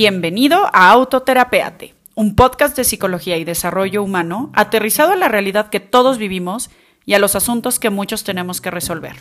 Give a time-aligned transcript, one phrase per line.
[0.00, 5.80] Bienvenido a Autoterapeate, un podcast de psicología y desarrollo humano aterrizado a la realidad que
[5.80, 6.70] todos vivimos
[7.04, 9.16] y a los asuntos que muchos tenemos que resolver.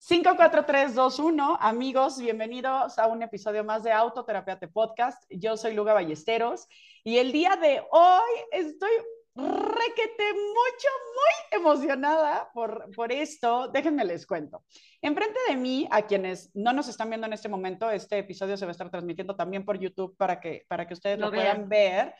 [0.00, 1.58] 5, 4, 3, 2, 1.
[1.62, 5.24] Amigos, bienvenidos a un episodio más de Autoterapeate Podcast.
[5.30, 6.68] Yo soy Luga Ballesteros
[7.04, 8.90] y el día de hoy estoy
[9.36, 13.68] requete mucho, muy emocionada por, por esto.
[13.68, 14.62] Déjenme les cuento.
[15.02, 18.64] Enfrente de mí, a quienes no nos están viendo en este momento, este episodio se
[18.64, 22.14] va a estar transmitiendo también por YouTube para que, para que ustedes lo, puedan ver.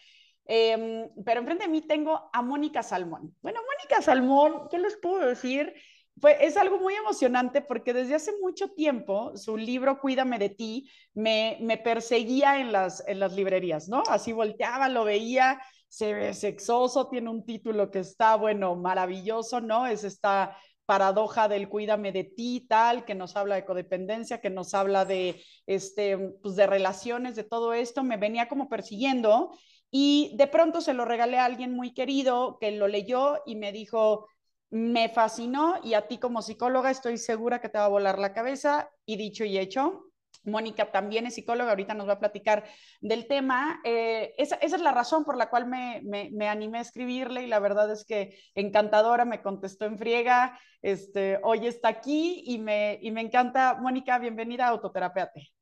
[0.46, 3.34] Eh, pero enfrente de mí tengo a Mónica Salmón.
[3.40, 5.72] Bueno, Mónica Salmón, ¿qué les puedo decir?
[6.20, 10.88] Pues es algo muy emocionante porque desde hace mucho tiempo su libro Cuídame de ti
[11.12, 14.02] me, me perseguía en las, en las librerías, ¿no?
[14.08, 15.60] Así volteaba, lo veía
[15.96, 19.86] sexoso, tiene un título que está, bueno, maravilloso, ¿no?
[19.86, 24.74] Es esta paradoja del cuídame de ti, tal, que nos habla de codependencia, que nos
[24.74, 29.52] habla de, este, pues de relaciones, de todo esto, me venía como persiguiendo
[29.90, 33.72] y de pronto se lo regalé a alguien muy querido que lo leyó y me
[33.72, 34.28] dijo,
[34.70, 38.32] me fascinó y a ti como psicóloga estoy segura que te va a volar la
[38.32, 40.06] cabeza y dicho y hecho,
[40.44, 42.64] Mónica también es psicóloga, ahorita nos va a platicar
[43.00, 43.80] del tema.
[43.84, 47.58] Eh, esa, es la razón por la cual me, me, animé a escribirle y la
[47.58, 53.10] verdad es que encantadora, me contestó en friega, este, hoy está aquí y me, y
[53.10, 53.78] me encanta.
[53.80, 55.54] Mónica, bienvenida a Autoterapeate.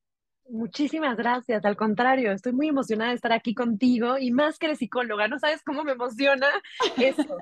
[0.49, 4.79] Muchísimas gracias, al contrario, estoy muy emocionada de estar aquí contigo y más que eres
[4.79, 6.49] psicóloga, no sabes cómo me emociona
[6.99, 7.39] eso.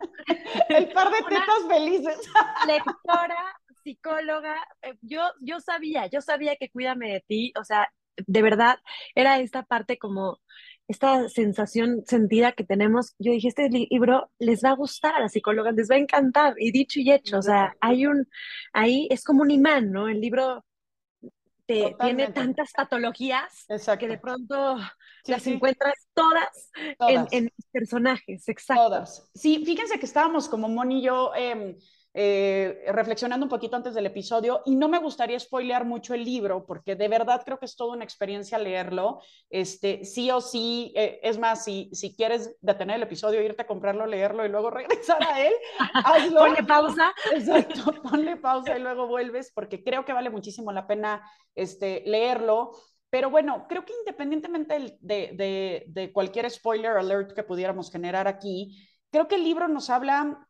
[0.69, 2.31] El par de tetas felices.
[2.67, 7.89] Lectora, psicóloga, eh, yo, yo sabía, yo sabía que cuídame de ti, o sea,
[8.27, 8.79] de verdad,
[9.15, 10.41] era esta parte como
[10.89, 13.15] esta sensación sentida que tenemos.
[13.19, 16.55] Yo dije, este libro les va a gustar a las psicólogas, les va a encantar,
[16.59, 18.29] y dicho y hecho, o sea, hay un,
[18.73, 20.09] ahí es como un imán, ¿no?
[20.09, 20.65] El libro
[21.67, 23.67] te, tiene tantas patologías
[23.99, 24.77] que de pronto
[25.27, 28.83] las encuentras todas, En, en, personajes, exacto.
[28.83, 29.31] Todas.
[29.35, 31.31] Sí, fíjense que estábamos como Moni y yo...
[31.37, 31.77] Eh,
[32.13, 36.67] eh, reflexionando un poquito antes del episodio y no me gustaría spoilear mucho el libro
[36.67, 39.21] porque de verdad creo que es toda una experiencia leerlo.
[39.49, 43.67] Este, sí o sí, eh, es más, si, si quieres detener el episodio, irte a
[43.67, 46.41] comprarlo, leerlo y luego regresar a él, hazlo.
[46.41, 47.15] ponle pausa.
[47.33, 51.23] Exacto, ponle pausa y luego vuelves porque creo que vale muchísimo la pena
[51.55, 52.73] este, leerlo.
[53.09, 58.89] Pero bueno, creo que independientemente de, de, de cualquier spoiler alert que pudiéramos generar aquí,
[59.11, 60.49] creo que el libro nos habla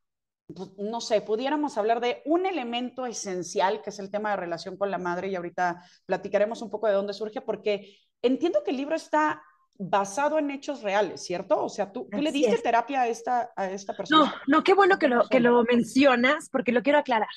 [0.79, 4.91] no sé, pudiéramos hablar de un elemento esencial, que es el tema de relación con
[4.91, 8.97] la madre, y ahorita platicaremos un poco de dónde surge, porque entiendo que el libro
[8.97, 9.43] está
[9.83, 11.65] basado en hechos reales, ¿cierto?
[11.65, 14.27] O sea, tú, le diste terapia a esta, a esta persona.
[14.27, 17.31] No, no, qué bueno que lo, que lo mencionas, porque lo quiero aclarar.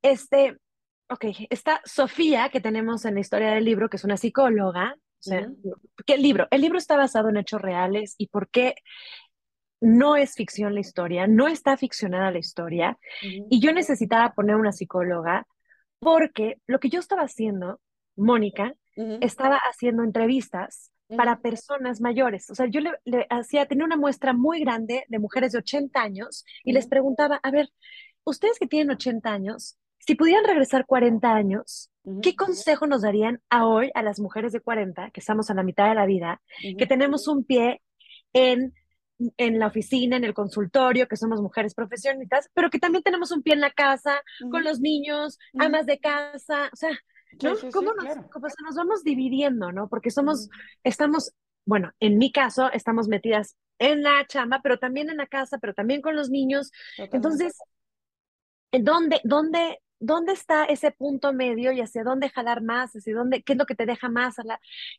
[0.00, 0.56] Este,
[1.10, 4.94] ok, está Sofía, que tenemos en la historia del libro, que es una psicóloga.
[4.96, 5.50] O sea,
[6.06, 6.46] ¿qué libro?
[6.52, 8.76] El libro está basado en hechos reales y por qué
[9.80, 14.72] no es ficción la historia, no está ficcionada la historia, y yo necesitaba poner una
[14.72, 15.46] psicóloga
[16.00, 17.80] porque lo que yo estaba haciendo,
[18.16, 18.74] Mónica,
[19.20, 22.50] estaba haciendo entrevistas para personas mayores.
[22.50, 26.44] O sea, yo le, hacía, tenía una muestra muy grande de mujeres de 80 años
[26.64, 27.68] y les preguntaba, a ver,
[28.24, 31.90] ustedes que tienen 80 años, si pudieran regresar 40 años,
[32.22, 35.62] ¿qué consejo nos darían a hoy a las mujeres de 40, que estamos a la
[35.62, 36.40] mitad de la vida,
[36.78, 37.82] que tenemos un pie
[38.32, 38.74] en
[39.36, 43.42] en la oficina, en el consultorio, que somos mujeres profesionistas, pero que también tenemos un
[43.42, 46.90] pie en la casa, con los niños, amas de casa, o sea,
[47.42, 47.54] ¿no?
[47.72, 48.04] ¿Cómo, nos,
[48.52, 49.88] se nos vamos dividiendo, no?
[49.88, 50.48] Porque somos,
[50.84, 51.32] estamos,
[51.64, 55.74] bueno, en mi caso, estamos metidas en la chamba, pero también en la casa, pero
[55.74, 56.70] también con los niños.
[56.96, 57.56] Entonces,
[58.72, 62.92] ¿dónde, dónde, ¿dónde está ese punto medio y hacia dónde jalar más?
[62.94, 64.36] Hacia dónde, ¿Qué es lo que te deja más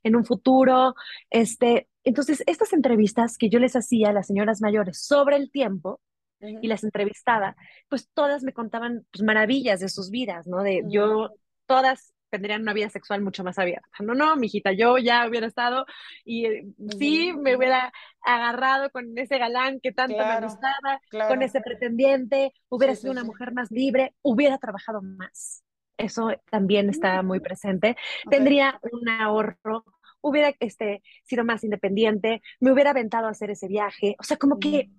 [0.03, 0.95] en un futuro?
[1.29, 6.01] Este, entonces, estas entrevistas que yo les hacía a las señoras mayores sobre el tiempo
[6.39, 7.55] y las entrevistaba,
[7.89, 10.63] pues todas me contaban pues, maravillas de sus vidas, ¿no?
[10.63, 11.31] De yo,
[11.65, 13.89] todas tendrían una vida sexual mucho más abierta.
[13.99, 15.85] No, no, mijita, yo ya hubiera estado
[16.23, 16.65] y eh,
[16.97, 17.91] sí me hubiera
[18.21, 23.53] agarrado con ese galán que tanto me gustaba, con ese pretendiente, hubiera sido una mujer
[23.53, 25.63] más libre, hubiera trabajado más.
[25.97, 27.97] Eso también está muy presente.
[28.29, 29.83] Tendría un ahorro,
[30.21, 34.15] hubiera este, sido más independiente, me hubiera aventado a hacer ese viaje.
[34.17, 34.89] O sea, como que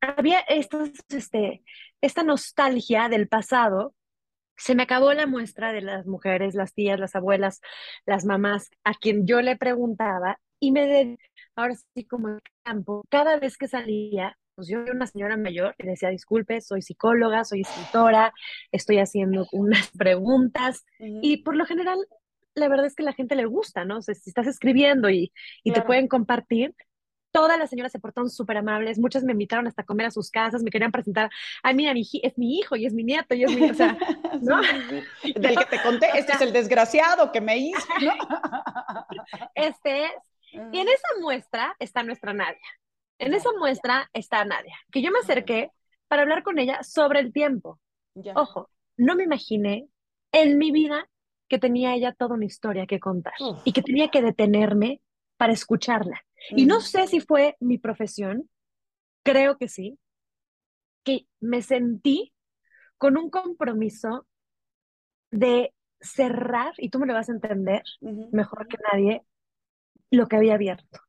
[0.00, 1.62] había estos, este,
[2.00, 3.94] esta nostalgia del pasado
[4.56, 7.60] se me acabó la muestra de las mujeres, las tías, las abuelas,
[8.06, 11.18] las mamás, a quien yo le preguntaba y me de,
[11.54, 15.74] ahora sí como el campo, cada vez que salía, pues yo era una señora mayor
[15.78, 18.32] decía, disculpe, soy psicóloga, soy escritora,
[18.72, 21.98] estoy haciendo unas preguntas y por lo general
[22.54, 23.98] la verdad es que la gente le gusta, ¿no?
[23.98, 25.30] O sea, si estás escribiendo y,
[25.62, 26.74] y te pueden compartir,
[27.36, 30.62] todas las señoras se portaron súper amables, muchas me invitaron hasta comer a sus casas,
[30.62, 31.28] me querían presentar,
[31.62, 33.94] ay, mira, mi, es mi hijo y es mi nieto y es mi, o sea,
[34.40, 34.62] ¿no?
[35.22, 38.14] Del que te conté, este es el desgraciado que me hizo, ¿no?
[39.54, 40.12] Este es,
[40.50, 42.56] y en esa muestra está nuestra Nadia,
[43.18, 45.72] en esa muestra está Nadia, que yo me acerqué
[46.08, 47.78] para hablar con ella sobre el tiempo.
[48.34, 49.88] Ojo, no me imaginé
[50.32, 51.06] en mi vida
[51.48, 53.34] que tenía ella toda una historia que contar
[53.66, 55.02] y que tenía que detenerme
[55.36, 56.22] para escucharla.
[56.50, 58.48] Y no sé si fue mi profesión,
[59.22, 59.98] creo que sí,
[61.04, 62.32] que me sentí
[62.98, 64.26] con un compromiso
[65.30, 67.82] de cerrar, y tú me lo vas a entender
[68.32, 69.22] mejor que nadie,
[70.10, 71.00] lo que había abierto.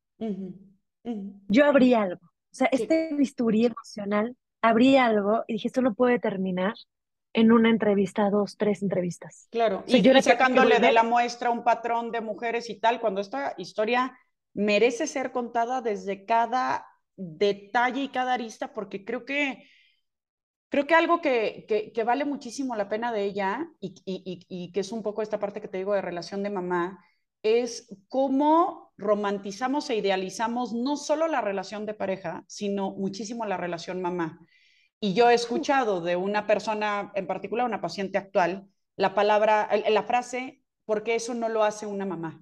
[1.47, 2.25] Yo abrí algo.
[2.25, 6.73] O sea, este bisturí emocional, abrí algo y dije, esto no puede terminar
[7.33, 9.47] en una entrevista, dos, tres entrevistas.
[9.51, 13.53] Claro, y, yo sacándole de la muestra un patrón de mujeres y tal, cuando esta
[13.57, 14.17] historia
[14.57, 19.69] merece ser contada desde cada detalle y cada arista, porque creo que,
[20.69, 24.79] creo que algo que, que, vale muchísimo la pena de ella y, y, y, que
[24.79, 27.05] es un poco esta parte que te digo de relación de mamá,
[27.43, 34.01] es cómo romantizamos e idealizamos no solo la relación de pareja, sino muchísimo la relación
[34.01, 34.39] mamá.
[34.99, 40.01] Y yo he escuchado de una persona en particular, una paciente actual, la palabra, la
[40.01, 42.41] frase, porque eso no lo hace una mamá,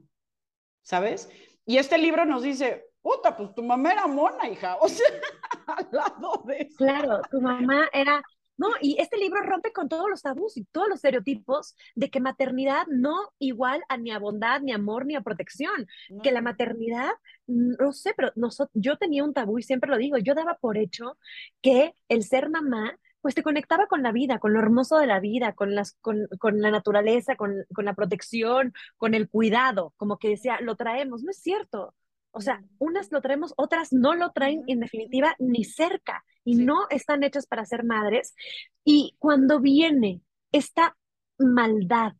[0.81, 1.29] ¿sabes?
[1.65, 5.07] Y este libro nos dice, puta, pues tu mamá era mona, hija, o sea,
[5.67, 8.21] al lado de Claro, tu mamá era,
[8.57, 12.19] no, y este libro rompe con todos los tabús y todos los estereotipos de que
[12.19, 15.87] maternidad no igual a ni a bondad, ni amor, ni a protección.
[16.23, 17.11] Que la maternidad,
[17.47, 18.31] no sé, pero
[18.73, 21.17] yo tenía un tabú y siempre lo digo, yo daba por hecho
[21.61, 25.19] que el ser mamá pues te conectaba con la vida, con lo hermoso de la
[25.19, 30.19] vida, con, las, con, con la naturaleza, con, con, la protección, con el cuidado, como
[30.19, 31.95] que decía, lo traemos, no es cierto.
[32.29, 36.85] O sea, unas lo traemos, otras no lo traen en definitiva ni cerca y no
[36.91, 38.35] están hechas para ser madres.
[38.83, 40.95] Y cuando viene esta
[41.39, 42.13] maldad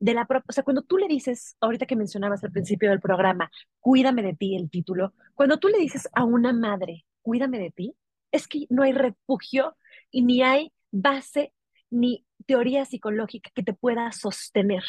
[0.00, 3.00] de la propia, o sea, cuando tú le dices, ahorita que mencionabas al principio del
[3.00, 3.50] programa,
[3.80, 7.96] cuídame de ti, el título, cuando tú le dices a una madre, cuídame de ti,
[8.30, 9.76] es que no hay refugio
[10.12, 11.52] y ni hay base
[11.90, 14.84] ni teoría psicológica que te pueda sostener.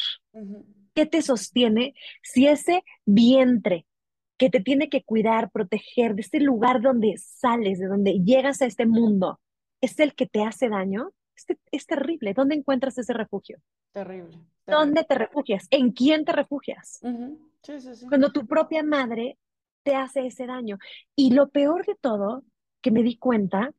[0.94, 3.86] ¿Qué te sostiene si ese vientre
[4.36, 8.66] que te tiene que cuidar, proteger, de este lugar donde sales, de donde llegas a
[8.66, 9.40] este mundo,
[9.80, 11.10] es el que te hace daño?
[11.36, 12.34] Es, es terrible.
[12.34, 13.58] ¿Dónde encuentras ese refugio?
[13.92, 15.66] Terrible, ¿Dónde te refugias?
[15.70, 17.00] ¿En quién te refugias?
[18.08, 19.38] Cuando tu propia madre
[19.82, 20.78] te hace ese daño.
[21.14, 22.44] Y lo peor de todo
[22.80, 23.72] que me di cuenta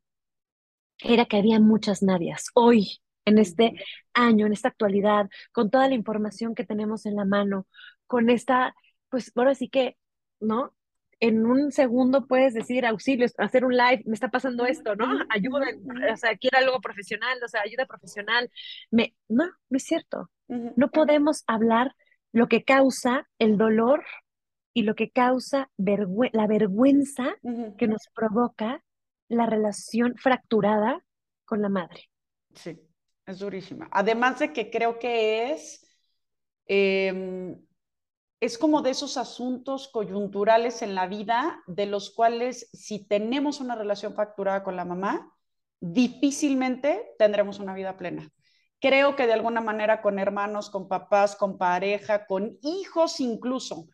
[0.99, 2.47] era que había muchas Nadias.
[2.53, 3.73] Hoy, en este
[4.13, 7.67] año, en esta actualidad, con toda la información que tenemos en la mano,
[8.07, 8.75] con esta,
[9.09, 9.97] pues ahora sí que,
[10.39, 10.73] ¿no?
[11.19, 15.05] En un segundo puedes decir auxilio, hacer un live, me está pasando esto, ¿no?
[15.29, 15.65] Ayuda,
[16.11, 18.51] o sea, quiero algo profesional, o sea, ayuda profesional.
[18.91, 20.29] Me, no, no es cierto.
[20.47, 21.95] No podemos hablar
[22.31, 24.03] lo que causa el dolor
[24.73, 27.33] y lo que causa la vergüenza
[27.77, 28.83] que nos provoca
[29.27, 31.03] la relación fracturada
[31.45, 32.09] con la madre.
[32.53, 32.79] Sí,
[33.25, 33.87] es durísima.
[33.91, 35.85] Además de que creo que es,
[36.67, 37.59] em,
[38.39, 43.75] es como de esos asuntos coyunturales en la vida de los cuales si tenemos una
[43.75, 45.31] relación fracturada con la mamá,
[45.79, 48.31] difícilmente tendremos una vida plena.
[48.79, 53.87] Creo que de alguna manera con hermanos, con papás, con pareja, con hijos incluso,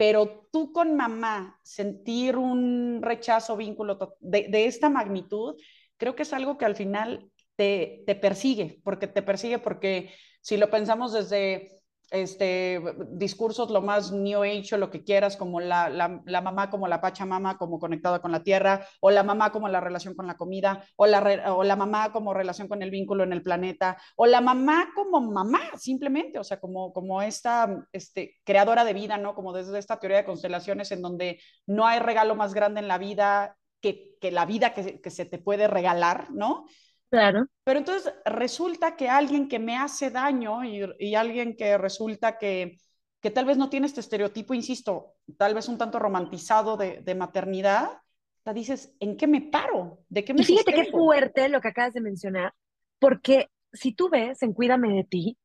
[0.00, 5.60] pero tú con mamá sentir un rechazo, vínculo de, de, esta magnitud,
[5.98, 10.56] creo que es algo que al final te, te persigue, porque te persigue porque si
[10.56, 11.79] lo pensamos desde
[12.10, 12.80] este,
[13.12, 17.00] discursos lo más New Age o lo que quieras, como la, la, mamá como la
[17.00, 20.84] Pachamama, como conectada con la tierra, o la mamá como la relación con la comida,
[20.96, 24.40] o la, o la mamá como relación con el vínculo en el planeta, o la
[24.40, 29.34] mamá como mamá, simplemente, o sea, como, como esta este, creadora de vida, ¿no?
[29.34, 32.98] Como desde esta teoría de constelaciones en donde no hay regalo más grande en la
[32.98, 36.66] vida que, que la vida que, que se te puede regalar, ¿no?
[37.10, 37.46] Claro.
[37.64, 42.78] Pero entonces resulta que alguien que me hace daño y, alguien que resulta que,
[43.20, 47.14] que, tal vez no tiene este estereotipo, insisto, tal vez un tanto romantizado de, de
[47.16, 47.98] maternidad,
[48.44, 49.98] te dices, ¿en qué me paro?
[50.08, 52.54] ¿De qué me Y fíjate qué fuerte lo que acabas de mencionar,
[52.98, 55.38] porque si tú ves en Cuídame de ti,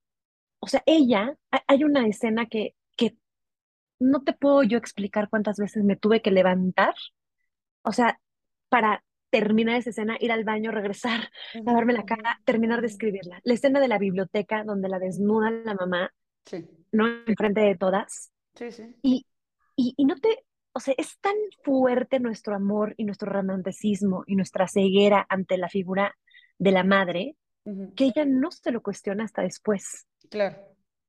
[0.60, 1.36] o sea, ella,
[1.67, 3.17] hay una escena que, que
[4.00, 6.93] no te puedo yo explicar cuántas veces me tuve que levantar,
[7.84, 8.19] o sea,
[8.69, 9.04] para
[9.39, 11.30] terminar esa escena, ir al baño, regresar,
[11.65, 13.42] lavarme la cara, terminar de escribirla.
[13.44, 16.13] La escena de la biblioteca donde la desnuda la mamá,
[16.94, 17.06] ¿no?
[17.27, 18.32] Enfrente de todas.
[18.54, 18.96] Sí, sí.
[19.01, 19.25] Y,
[19.75, 24.38] y, y no te, o sea, es tan fuerte nuestro amor y nuestro romanticismo y
[24.38, 26.15] nuestra ceguera ante la figura
[26.58, 27.36] de la madre
[27.98, 30.08] que ella no se lo cuestiona hasta después.
[30.30, 30.56] Claro.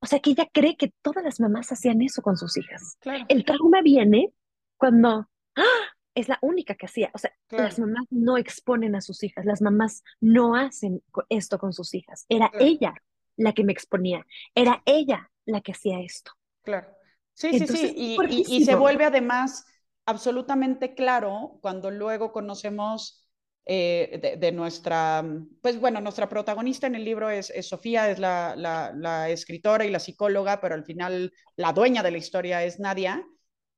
[0.00, 2.97] O sea, que ella cree que todas las mamás hacían eso con sus hijas.
[2.99, 3.25] Claro.
[3.28, 4.33] El trauma viene
[4.78, 5.95] cuando ¡ah!
[6.16, 7.11] Es la única que hacía.
[7.14, 11.73] O sea, las mamás no exponen a sus hijas, las mamás no hacen esto con
[11.73, 12.25] sus hijas.
[12.28, 12.94] Era ella
[13.37, 16.32] la que me exponía, era ella la que hacía esto.
[16.62, 16.88] Claro.
[17.35, 17.94] Sí, sí, sí.
[17.94, 18.16] Y,
[18.49, 19.66] y, se vuelve además
[20.06, 23.28] absolutamente claro cuando luego conocemos
[23.66, 25.23] eh, de, nuestra,
[25.61, 29.99] pues bueno, nuestra protagonista en el libro es, Sofía, es la, la, escritora y la
[29.99, 33.26] psicóloga, pero al final la dueña de la historia es Nadia.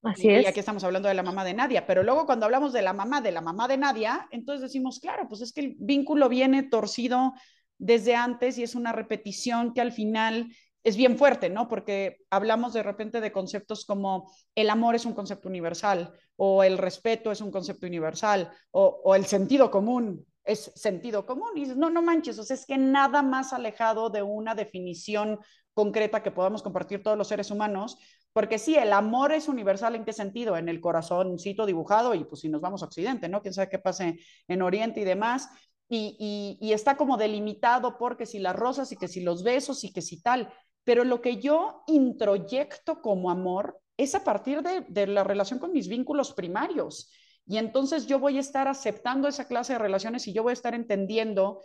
[0.03, 0.45] Así es.
[0.45, 2.93] Y aquí estamos hablando de la mamá de Nadia, pero luego cuando hablamos de la
[2.93, 6.63] mamá de la mamá de Nadia, entonces decimos, claro, pues es que el vínculo viene
[6.63, 7.35] torcido
[7.79, 10.49] desde antes y es una repetición que al final
[10.85, 11.69] es bien fuerte, ¿no?
[11.69, 16.79] Porque hablamos de repente de conceptos como el amor es un concepto universal, o el
[16.79, 21.51] respeto es un concepto universal, o, el sentido común es sentido común.
[21.57, 25.39] Y dices, no, no manches, o sea, es que nada más alejado de una definición
[25.75, 27.99] concreta que podamos compartir todos los seres humanos,
[28.33, 32.43] porque sí, el amor es universal en qué sentido, en el corazoncito dibujado y pues
[32.43, 33.43] si nos vamos a Occidente, ¿no?
[33.43, 35.49] Quién sabe qué pase en Oriente y demás.
[35.91, 40.03] Y, está como delimitado porque si las rosas y que si los besos y que
[40.03, 40.53] si tal,
[40.85, 45.89] pero lo que yo introyecto como amor es a partir de, la relación con mis
[45.89, 47.11] vínculos primarios.
[47.47, 50.53] Y entonces yo voy a estar aceptando esa clase de relaciones y yo voy a
[50.53, 51.63] estar entendiendo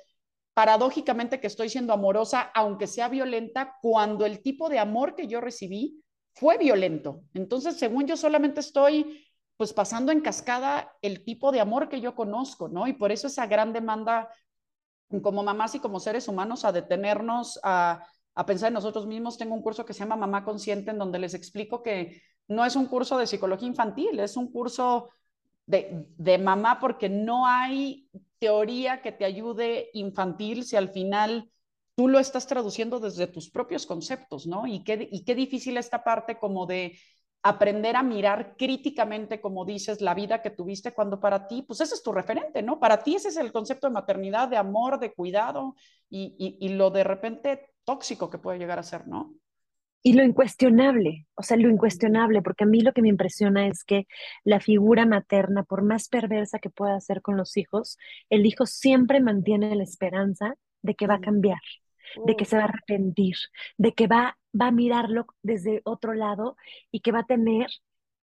[0.53, 5.41] paradójicamente que estoy siendo amorosa, aunque sea violenta, cuando el tipo de amor que yo
[5.41, 6.02] recibí
[6.34, 7.22] fue violento.
[7.34, 9.25] Entonces, según yo solamente estoy
[9.58, 12.88] pues pasando en cascada el tipo de amor que yo conozco, ¿no?
[12.88, 14.30] Y por eso esa gran demanda
[15.22, 19.38] como mamás y como seres humanos a detenernos a a pensar en nosotros mismos.
[19.38, 22.75] Tengo un curso que se llama Mamá Consciente, en donde les explico que no es
[22.75, 25.10] un curso de psicología infantil, es un curso
[25.66, 28.10] de, de mamá porque no hay
[28.40, 31.50] teoría que te ayude infantil si al final
[31.96, 34.68] tú lo estás traduciendo desde tus propios conceptos, ¿no?
[34.68, 36.98] Y qué, y qué difícil esta parte como de
[37.44, 41.96] aprender a mirar críticamente, como dices, la vida que tuviste cuando para ti, pues ese
[41.96, 42.80] es tu referente, ¿no?
[42.80, 45.76] Para ti ese es el concepto de maternidad, de amor, de cuidado,
[46.10, 49.36] y, y, y lo de repente tóxico que puede llegar a ser, ¿no?
[50.06, 53.86] Y lo incuestionable, o sea, lo incuestionable, porque a mí lo que me impresiona es
[53.86, 54.06] que
[54.44, 57.98] la figura materna, por más perversa que pueda ser con los hijos,
[58.30, 61.62] el hijo siempre mantiene la esperanza de que va a cambiar,
[62.25, 63.36] de que se va a arrepentir,
[63.77, 66.58] de que va, va a mirarlo desde otro lado
[66.91, 67.67] y que va a tener,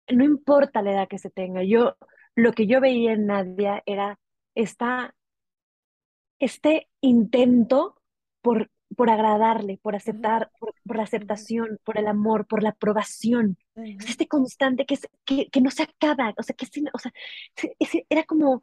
[0.08, 1.96] no importa la edad que se tenga, yo,
[2.34, 4.18] lo que yo veía en Nadia era
[4.54, 5.14] esta,
[6.38, 8.00] este intento
[8.42, 13.58] por por agradarle, por aceptar, por, la aceptación, por el amor, por la aprobación.
[13.74, 17.12] Este constante que, es, que, que, no se acaba, o sea, que o sea,
[18.08, 18.62] era como,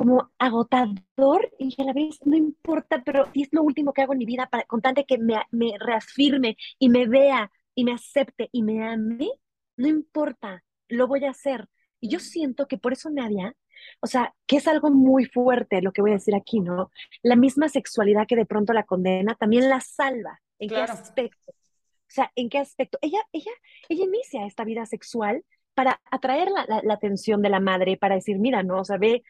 [0.00, 4.20] como agotador y a la vez no importa, pero es lo último que hago en
[4.20, 8.62] mi vida para, con que me, me reafirme y me vea y me acepte y
[8.62, 9.28] me ame,
[9.76, 11.68] no importa, lo voy a hacer.
[12.00, 13.54] Y yo siento que por eso Nadia
[14.00, 16.90] o sea, que es algo muy fuerte lo que voy a decir aquí, ¿no?
[17.22, 20.40] La misma sexualidad que de pronto la condena también la salva.
[20.58, 21.52] ¿En qué aspecto?
[21.52, 22.96] O sea, ¿en qué aspecto?
[23.02, 23.52] Ella, ella,
[23.90, 28.38] ella inicia esta vida sexual para atraer la, la, atención de la madre, para decir,
[28.38, 28.80] mira, ¿no?
[28.80, 29.22] O sea, ve,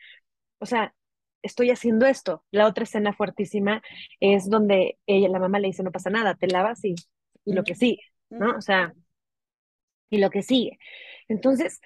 [0.61, 0.95] o sea,
[1.43, 2.45] estoy haciendo esto.
[2.51, 3.83] La otra escena fuertísima
[4.21, 6.95] es donde ella, la mamá le dice, no pasa nada, te lavas y,
[7.45, 8.57] y lo que sigue, ¿no?
[8.57, 8.93] O sea,
[10.11, 10.79] y lo que sigue.
[11.29, 11.81] Entonces,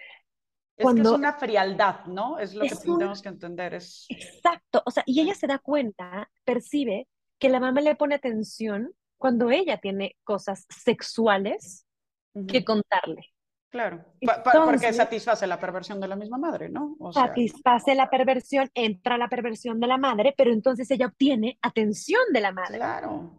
[0.77, 2.39] es que es una frialdad, ¿no?
[2.39, 3.75] Es lo que tenemos que entender.
[3.75, 4.07] Es...
[4.09, 7.07] Exacto, o sea, y ella se da cuenta, percibe
[7.39, 11.87] que la mamá le pone atención cuando ella tiene cosas sexuales
[12.49, 13.34] que contarle.
[13.75, 14.05] Claro,
[14.55, 16.97] porque satisface la perversión de la misma madre, ¿no?
[17.13, 22.41] satisface la perversión, entra la perversión de la madre, pero entonces ella obtiene atención de
[22.41, 22.77] la madre.
[22.77, 23.37] Claro.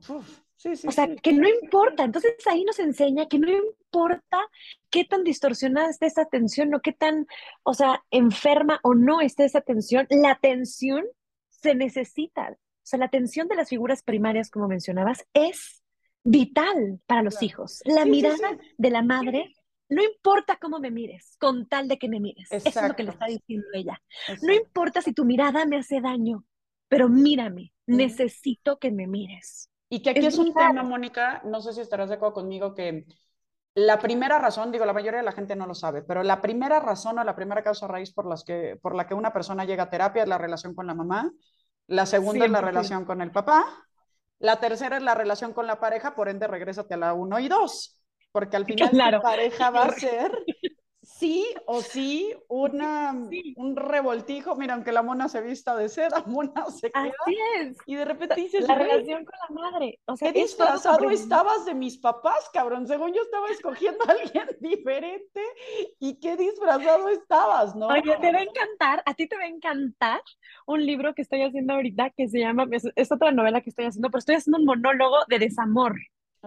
[0.57, 2.03] Sí, sí, o sea, que no importa.
[2.03, 4.41] Entonces ahí nos enseña que no importa
[4.89, 7.27] qué tan distorsionada esté esa atención o qué tan,
[7.63, 10.05] o sea, enferma o no esté esa atención.
[10.09, 11.05] La atención
[11.47, 12.49] se necesita.
[12.49, 15.81] O sea, la atención de las figuras primarias, como mencionabas, es
[16.25, 17.81] vital para los hijos.
[17.85, 19.54] La mirada de la madre
[19.89, 22.51] no importa cómo me mires, con tal de que me mires.
[22.51, 24.01] Eso es lo que le está diciendo ella.
[24.41, 26.45] No importa si tu mirada me hace daño,
[26.87, 29.69] pero mírame, necesito que me mires.
[29.89, 33.05] Y que aquí es, un tema, Mónica, no sé si estarás de acuerdo conmigo, que
[33.75, 36.79] la primera razón, digo, la mayoría de la gente no lo sabe, pero la primera
[36.79, 39.83] razón o la primera causa raíz por, las que, por la que una persona llega
[39.83, 41.31] a terapia es la relación con la mamá,
[41.87, 43.65] la segunda es la relación con el papá,
[44.39, 47.47] la tercera es la relación con la pareja, por ende regrésate a la uno y
[47.47, 48.01] dos.
[48.35, 50.43] Porque al final la pareja va a ser
[51.01, 53.15] sí o sí, una,
[53.55, 54.57] un revoltijo.
[54.57, 57.13] Mira, aunque la mona se vista de seda, mona se queda.
[57.21, 57.77] Así es.
[57.85, 59.99] Y de repente dices, la relación con la madre.
[60.05, 62.87] O sea, ¿qué disfrazado estabas de mis papás, cabrón?
[62.87, 65.41] Según yo estaba escogiendo a alguien diferente.
[65.99, 67.87] ¿Y qué disfrazado estabas, no?
[67.87, 70.21] Oye, te va a encantar, a ti te va a encantar
[70.65, 74.09] un libro que estoy haciendo ahorita que se llama, es otra novela que estoy haciendo,
[74.09, 75.95] pero estoy haciendo un monólogo de desamor.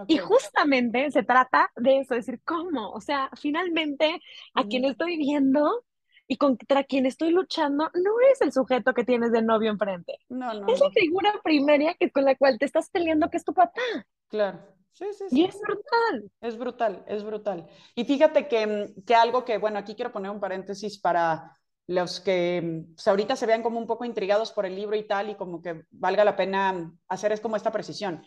[0.06, 2.90] Y justamente se trata de eso, decir, ¿cómo?
[2.90, 4.20] O sea, finalmente
[4.54, 5.84] a quien estoy viendo
[6.26, 10.18] y contra quien estoy luchando no es el sujeto que tienes de novio enfrente.
[10.28, 10.68] No, no.
[10.68, 13.80] Es la figura primaria que, con la cual te estás peleando, que es tu papá.
[14.28, 14.60] Claro.
[14.92, 15.40] Sí, sí, sí.
[15.40, 16.30] Y es brutal.
[16.40, 17.68] Es brutal, es brutal.
[17.94, 22.20] Y fíjate que, mm, que algo que, bueno, aquí quiero poner un paréntesis para los
[22.20, 25.30] que mm, pues, ahorita se vean como un poco intrigados por el libro y tal,
[25.30, 28.22] y como que valga la pena hacer es como esta precisión.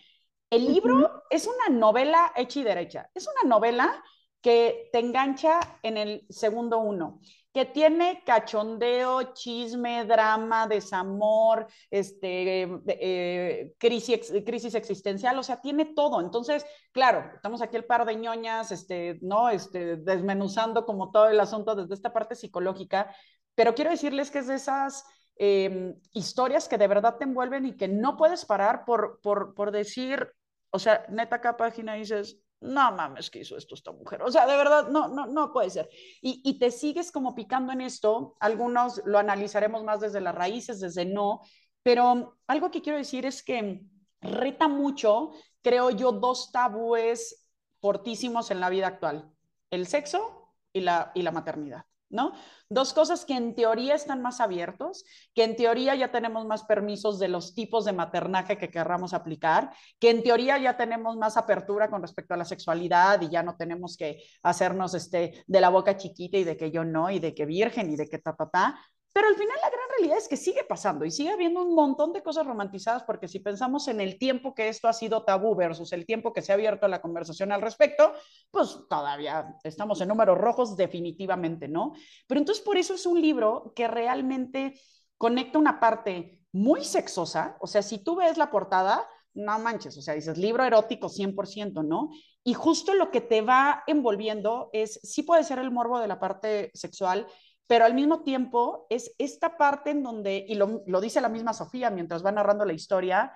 [0.51, 3.09] El libro es una novela hecha y derecha.
[3.15, 4.03] Es una novela
[4.41, 7.21] que te engancha en el segundo uno,
[7.53, 16.19] que tiene cachondeo, chisme, drama, desamor, este, eh, crisis, crisis existencial, o sea, tiene todo.
[16.19, 19.47] Entonces, claro, estamos aquí el par de ñoñas, este, ¿no?
[19.49, 23.15] Este, desmenuzando como todo el asunto desde esta parte psicológica,
[23.55, 25.05] pero quiero decirles que es de esas...
[25.43, 29.71] Em, historias que de verdad te envuelven y que no puedes parar por, por, por
[29.71, 30.31] decir,
[30.71, 34.21] o sea, neta, cada página dices, no mames, ¿qué hizo esto esta mujer?
[34.21, 35.89] O sea, de verdad, no, no, no puede ser.
[36.21, 40.79] Y, y, te sigues como picando en esto, algunos lo analizaremos más desde las raíces,
[40.79, 41.41] desde no,
[41.83, 43.81] pero algo que quiero decir es que
[44.21, 47.49] reta mucho, creo yo, dos tabúes
[47.79, 49.31] fortísimos en la vida actual,
[49.71, 51.85] el sexo y la, y la maternidad.
[52.11, 52.33] ¿No?
[52.69, 55.03] Dos cosas que en teoría están más abiertos,
[55.33, 59.71] que en teoría ya tenemos más permisos de los tipos de maternaje que querramos aplicar,
[59.99, 63.55] que en teoría ya tenemos más apertura con respecto a la sexualidad y ya no
[63.55, 67.33] tenemos que hacernos este de la boca chiquita y de que yo no y de
[67.33, 68.79] que virgen y de que ta ta ta,
[69.13, 72.13] pero al final la gran realidad es que sigue pasando y sigue habiendo un montón
[72.13, 75.91] de cosas romantizadas porque si pensamos en el tiempo que esto ha sido tabú versus
[75.91, 78.13] el tiempo que se ha abierto la conversación al respecto,
[78.51, 81.93] pues todavía estamos en números rojos definitivamente, ¿no?
[82.27, 84.79] Pero entonces por eso es un libro que realmente
[85.17, 90.01] conecta una parte muy sexosa, o sea, si tú ves la portada, no manches, o
[90.01, 92.09] sea, dices libro erótico 100%, ¿no?
[92.43, 96.19] Y justo lo que te va envolviendo es, sí puede ser el morbo de la
[96.19, 97.27] parte sexual,
[97.71, 101.89] pero al mismo tiempo es esta parte en donde, y lo, dice la misma Sofía
[101.89, 103.31] mientras va narrando la historia,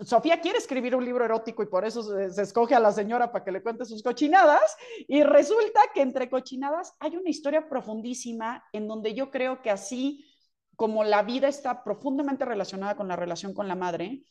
[0.00, 3.44] Sofía quiere escribir un libro erótico y por eso se, escoge a la señora para
[3.44, 4.62] que le cuente sus cochinadas
[5.06, 10.24] y resulta que entre cochinadas hay una historia profundísima en donde yo creo que así
[10.74, 14.24] como la vida está profundamente relacionada con la relación con la madre,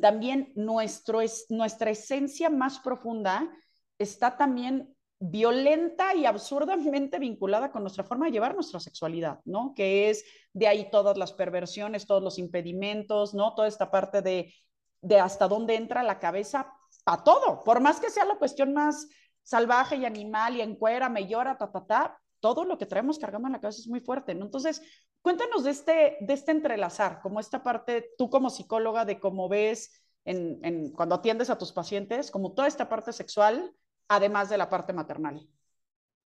[0.00, 3.50] también nuestro es, nuestra esencia más profunda
[3.98, 4.94] está también
[5.24, 9.72] violenta y absurdamente vinculada con nuestra forma de llevar nuestra sexualidad, ¿no?
[9.76, 13.54] Que es de ahí todas las perversiones, todos los impedimentos, ¿no?
[13.54, 14.52] Toda esta parte de,
[15.00, 19.08] de hasta dónde entra la cabeza para todo, por más que sea la cuestión más
[19.44, 23.46] salvaje y animal y encuera, me llora, ta, ta, ta, todo lo que traemos cargando
[23.46, 24.46] en la cabeza es muy fuerte, ¿no?
[24.46, 24.82] Entonces,
[25.20, 30.02] cuéntanos de este, de este entrelazar, como esta parte, tú como psicóloga, de cómo ves
[30.24, 33.72] en, en, cuando atiendes a tus pacientes, como toda esta parte sexual
[34.14, 35.46] además de la parte maternal.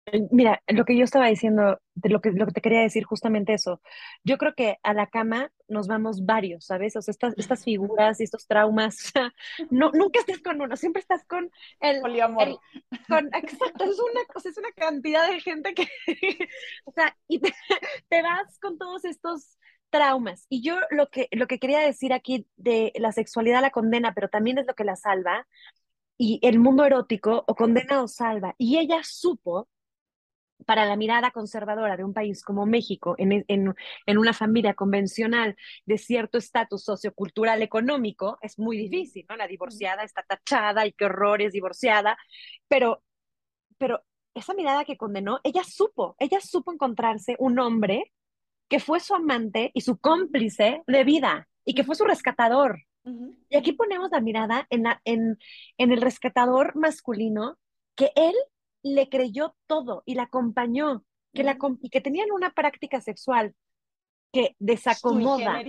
[0.07, 3.03] Eh, mira, lo que yo estaba diciendo, de lo que, lo que te quería decir,
[3.05, 3.81] justamente eso.
[4.23, 6.95] Yo creo que a la cama nos vamos varios, ¿sabes?
[6.95, 9.11] O sea, estas, estas figuras y estos traumas,
[9.71, 12.01] no, nunca estás con uno, siempre estás con el...
[12.01, 12.59] Poliamor.
[13.07, 15.87] con, exacto, es una, cosa, es una cantidad de gente que,
[16.85, 17.51] o sea, y te,
[18.07, 19.57] te, vas con todos estos
[19.89, 20.45] traumas.
[20.49, 24.29] Y yo lo que, lo que quería decir aquí de la sexualidad la condena, pero
[24.29, 25.47] también es lo que la salva,
[26.17, 28.55] y el mundo erótico o condena o salva.
[28.57, 29.67] Y ella supo,
[30.65, 33.75] para la mirada conservadora de un país como México, en, en,
[34.05, 39.35] en una familia convencional de cierto estatus sociocultural económico, es muy difícil, ¿no?
[39.35, 42.17] La divorciada está tachada y qué horror es divorciada,
[42.67, 43.03] pero,
[43.77, 44.01] pero
[44.33, 48.13] esa mirada que condenó, ella supo, ella supo encontrarse un hombre
[48.67, 52.79] que fue su amante y su cómplice de vida y que fue su rescatador.
[53.49, 55.37] Y aquí ponemos la mirada en, en,
[55.77, 57.57] en el rescatador masculino,
[57.95, 58.33] que él
[58.81, 63.55] le creyó todo y la acompañó, que la, y que tenían una práctica sexual
[64.31, 65.61] que desacomoda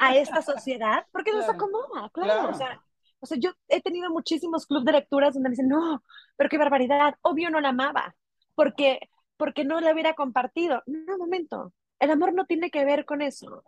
[0.00, 2.50] a esta sociedad, porque desacomoda, claro.
[2.50, 2.82] O, sea,
[3.20, 6.02] o sea, yo he tenido muchísimos clubes de lecturas donde me dicen, no,
[6.36, 8.14] pero qué barbaridad, obvio no la amaba,
[8.54, 9.00] porque,
[9.36, 10.82] porque no la hubiera compartido.
[10.86, 13.62] No, un momento, el amor no tiene que ver con eso.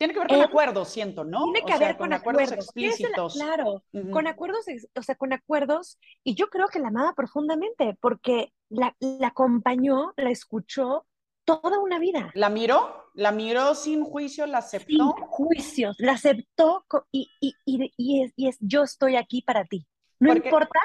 [0.00, 1.52] Tiene que ver con acuerdos, siento, ¿no?
[1.52, 3.34] Tiene que ver con, acuerdos, explícitos.
[3.34, 4.64] claro, con acuerdos,
[4.96, 10.14] o sea, con acuerdos, y yo creo que la amaba profundamente, porque la, la acompañó,
[10.16, 11.04] la escuchó
[11.44, 12.30] toda una vida.
[12.32, 13.10] ¿La miró?
[13.12, 14.46] ¿La miró sin juicio?
[14.46, 14.88] ¿La aceptó?
[14.88, 19.86] Sin juicios, la aceptó y, y, y, y es, es, yo estoy aquí para ti.
[20.18, 20.80] No importa,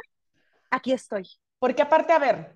[0.69, 1.25] aquí estoy.
[1.57, 2.53] Porque aparte, a ver,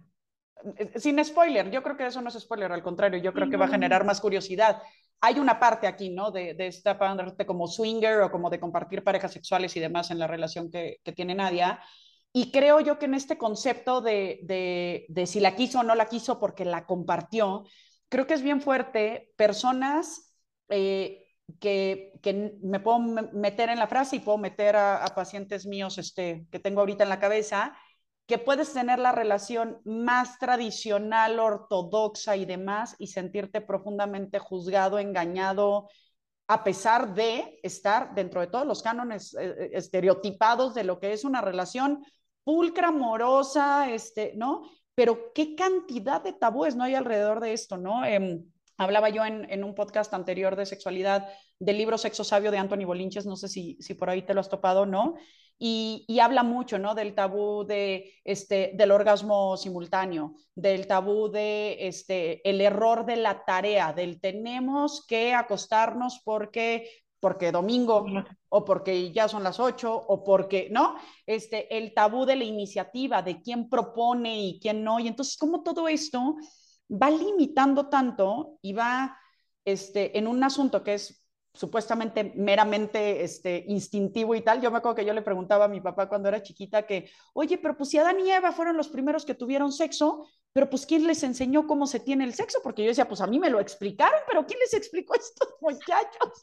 [0.95, 3.65] sin spoiler, yo creo que eso no es spoiler, al contrario, yo creo que va
[3.65, 4.81] a generar más curiosidad
[5.21, 6.31] hay una parte aquí, ¿no?
[6.31, 10.19] De, de esta parte como swinger o como de compartir parejas sexuales y demás en
[10.19, 11.81] la relación que, que tiene Nadia.
[12.31, 15.95] Y creo yo que en este concepto de, de, de, si la quiso o no
[15.95, 17.65] la quiso porque la compartió,
[18.07, 20.35] creo que es bien fuerte personas
[20.69, 21.25] eh,
[21.59, 25.97] que, que, me puedo meter en la frase y puedo meter a, a pacientes míos
[25.97, 27.75] este, que tengo ahorita en la cabeza,
[28.29, 35.89] que puedes tener la relación más tradicional, ortodoxa y demás y sentirte profundamente juzgado, engañado,
[36.47, 41.11] a pesar de estar dentro de todos los cánones eh, eh, estereotipados de lo que
[41.11, 42.05] es una relación
[42.43, 44.61] pulcra, amorosa, este, ¿no?
[44.93, 48.05] Pero qué cantidad de tabúes no hay alrededor de esto, ¿no?
[48.05, 48.43] Eh,
[48.79, 51.27] hablaba yo en, en, un podcast anterior de sexualidad
[51.59, 54.39] del libro Sexo Sabio de Anthony Bolinches, no sé si, si por ahí te lo
[54.39, 55.15] has topado o no,
[55.61, 56.95] y, habla mucho, ¿no?
[56.95, 63.43] Del tabú de, este, del orgasmo simultáneo, del tabú de, este, el error de la
[63.43, 66.89] tarea, del tenemos que acostarnos porque
[67.21, 68.05] porque domingo
[68.47, 70.95] o porque ya son las ocho o porque, ¿no?
[71.25, 75.01] Este, el tabú de la iniciativa, de quién propone y quién no.
[75.01, 76.37] Y entonces, ¿cómo todo esto
[76.89, 79.17] va limitando tanto y va
[79.65, 84.61] este, en un asunto que es supuestamente meramente este, instintivo y tal.
[84.61, 87.57] Yo me acuerdo que yo le preguntaba a mi papá cuando era chiquita que, oye,
[87.57, 91.05] pero pues si Adán y Eva fueron los primeros que tuvieron sexo, pero pues ¿quién
[91.05, 92.59] les enseñó cómo se tiene el sexo?
[92.63, 95.49] Porque yo decía, pues a mí me lo explicaron, pero ¿quién les explicó a estos
[95.61, 96.41] muchachos?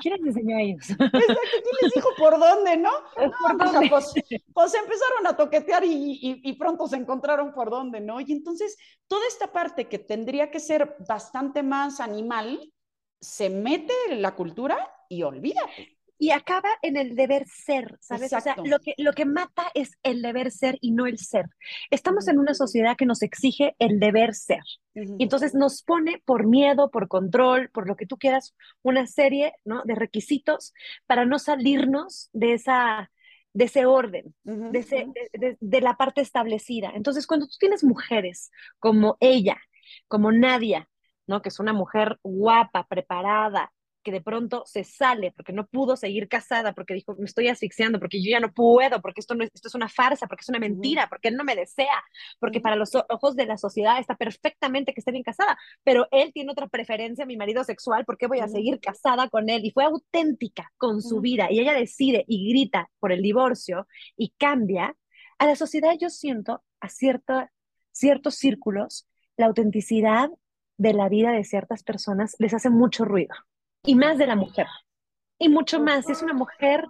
[0.00, 0.90] ¿Quién les enseñó a ellos?
[0.90, 2.90] Exacto, ¿quién les dijo por dónde, no?
[3.16, 3.88] ¿Por pues, dónde?
[3.88, 4.12] Pues,
[4.54, 8.20] pues, empezaron a toquetear y, y, y pronto se encontraron por dónde, ¿no?
[8.20, 8.76] Y entonces
[9.08, 12.72] toda esta parte que tendría que ser bastante más animal,
[13.20, 14.76] se mete la cultura
[15.08, 15.98] y olvídate.
[16.20, 18.32] Y acaba en el deber ser, ¿sabes?
[18.32, 21.46] O sea, lo que, lo que mata es el deber ser y no el ser.
[21.92, 24.64] Estamos en una sociedad que nos exige el deber ser.
[24.94, 29.52] Y entonces nos pone por miedo, por control, por lo que tú quieras, una serie
[29.64, 29.82] ¿no?
[29.84, 30.74] de requisitos
[31.06, 33.12] para no salirnos de esa,
[33.52, 36.90] de ese orden, de, ese, de, de, la parte establecida.
[36.96, 38.50] Entonces, cuando tú tienes mujeres
[38.80, 39.58] como ella,
[40.08, 40.88] como Nadia,
[41.28, 41.42] ¿no?
[41.42, 46.28] Que es una mujer guapa, preparada, que de pronto se sale porque no pudo seguir
[46.28, 49.50] casada, porque dijo, me estoy asfixiando, porque yo ya no puedo, porque esto, no es,
[49.52, 52.02] esto es una farsa, porque es una mentira, porque él no me desea,
[52.38, 56.32] porque para los ojos de la sociedad está perfectamente que esté bien casada, pero él
[56.32, 59.64] tiene otra preferencia, mi marido sexual, ¿por qué voy a seguir casada con él?
[59.64, 63.86] Y fue auténtica con su vida y ella decide y grita por el divorcio
[64.16, 64.96] y cambia.
[65.38, 67.52] A la sociedad yo siento, a cierta,
[67.92, 70.30] ciertos círculos, la autenticidad
[70.78, 73.34] de la vida de ciertas personas les hace mucho ruido,
[73.84, 74.66] y más de la mujer,
[75.38, 76.84] y mucho más, si es una mujer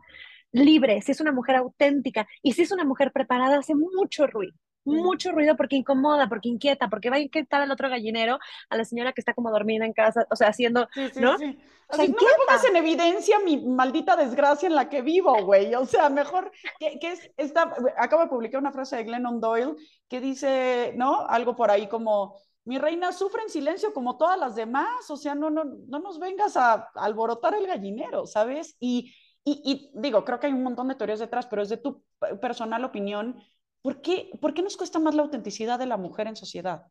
[0.52, 4.54] libre, si es una mujer auténtica, y si es una mujer preparada, hace mucho ruido
[4.88, 8.38] mucho ruido porque incomoda, porque inquieta, porque va a inquietar al otro gallinero,
[8.70, 11.38] a la señora que está como dormida en casa, o sea, haciendo, ¿no?
[11.38, 11.58] Sí.
[11.90, 15.74] O sea, no me pongas en evidencia mi maldita desgracia en la que vivo, güey.
[15.74, 19.74] O sea, mejor que, que es esta, acabo de publicar una frase de Glennon Doyle
[20.06, 21.26] que dice, ¿no?
[21.26, 22.36] Algo por ahí como,
[22.68, 26.18] mi reina sufre en silencio como todas las demás, o sea, no, no, no nos
[26.18, 28.76] vengas a, alborotar el gallinero, ¿sabes?
[28.78, 31.78] Y, y, y, digo, creo que hay un montón de teorías detrás, pero es de
[31.78, 32.04] tu
[32.42, 33.42] personal opinión,
[33.80, 36.86] ¿por qué, ¿por qué nos cuesta más la autenticidad de la mujer en sociedad?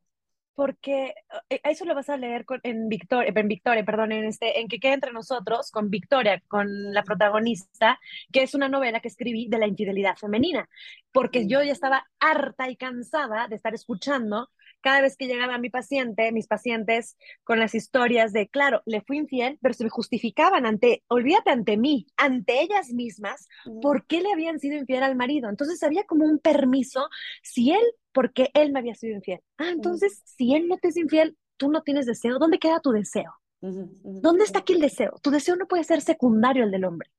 [0.58, 1.14] porque
[1.52, 4.80] eh, eso lo vas a leer en Victoria, en Victoria, perdón, en este, en que
[4.80, 8.00] queda entre nosotros, con Victoria, con la protagonista,
[8.34, 10.68] que es una novela que escribí de la infidelidad femenina,
[11.12, 14.50] porque yo ya estaba harta y cansada de estar escuchando
[14.82, 19.18] cada vez que llegaba mi paciente, mis pacientes, con las historias de, claro, le fui
[19.18, 23.48] infiel, pero se me justificaban ante, olvídate ante mí, ante ellas mismas,
[23.82, 25.50] por qué le habían sido infiel al marido.
[25.50, 27.08] Entonces había como un permiso,
[27.44, 29.40] si él, porque él me había sido infiel.
[29.58, 32.92] Ah, entonces, si él no te es infiel, tú no tienes deseo, ¿dónde queda tu
[32.92, 33.34] deseo?
[33.60, 35.14] ¿Dónde está aquí el deseo?
[35.22, 37.12] Tu deseo no puede ser secundario al del hombre.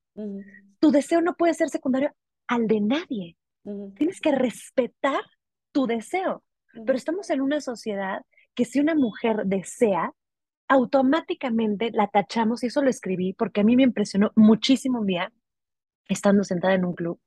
[0.78, 2.14] Tu deseo no puede ser secundario
[2.46, 3.36] al de nadie.
[3.96, 5.20] Tienes que respetar
[5.72, 6.42] tu deseo.
[6.72, 8.22] Pero estamos en una sociedad
[8.54, 10.12] que si una mujer desea,
[10.68, 15.32] automáticamente la tachamos, y eso lo escribí porque a mí me impresionó muchísimo un día,
[16.08, 17.20] estando sentada en un club,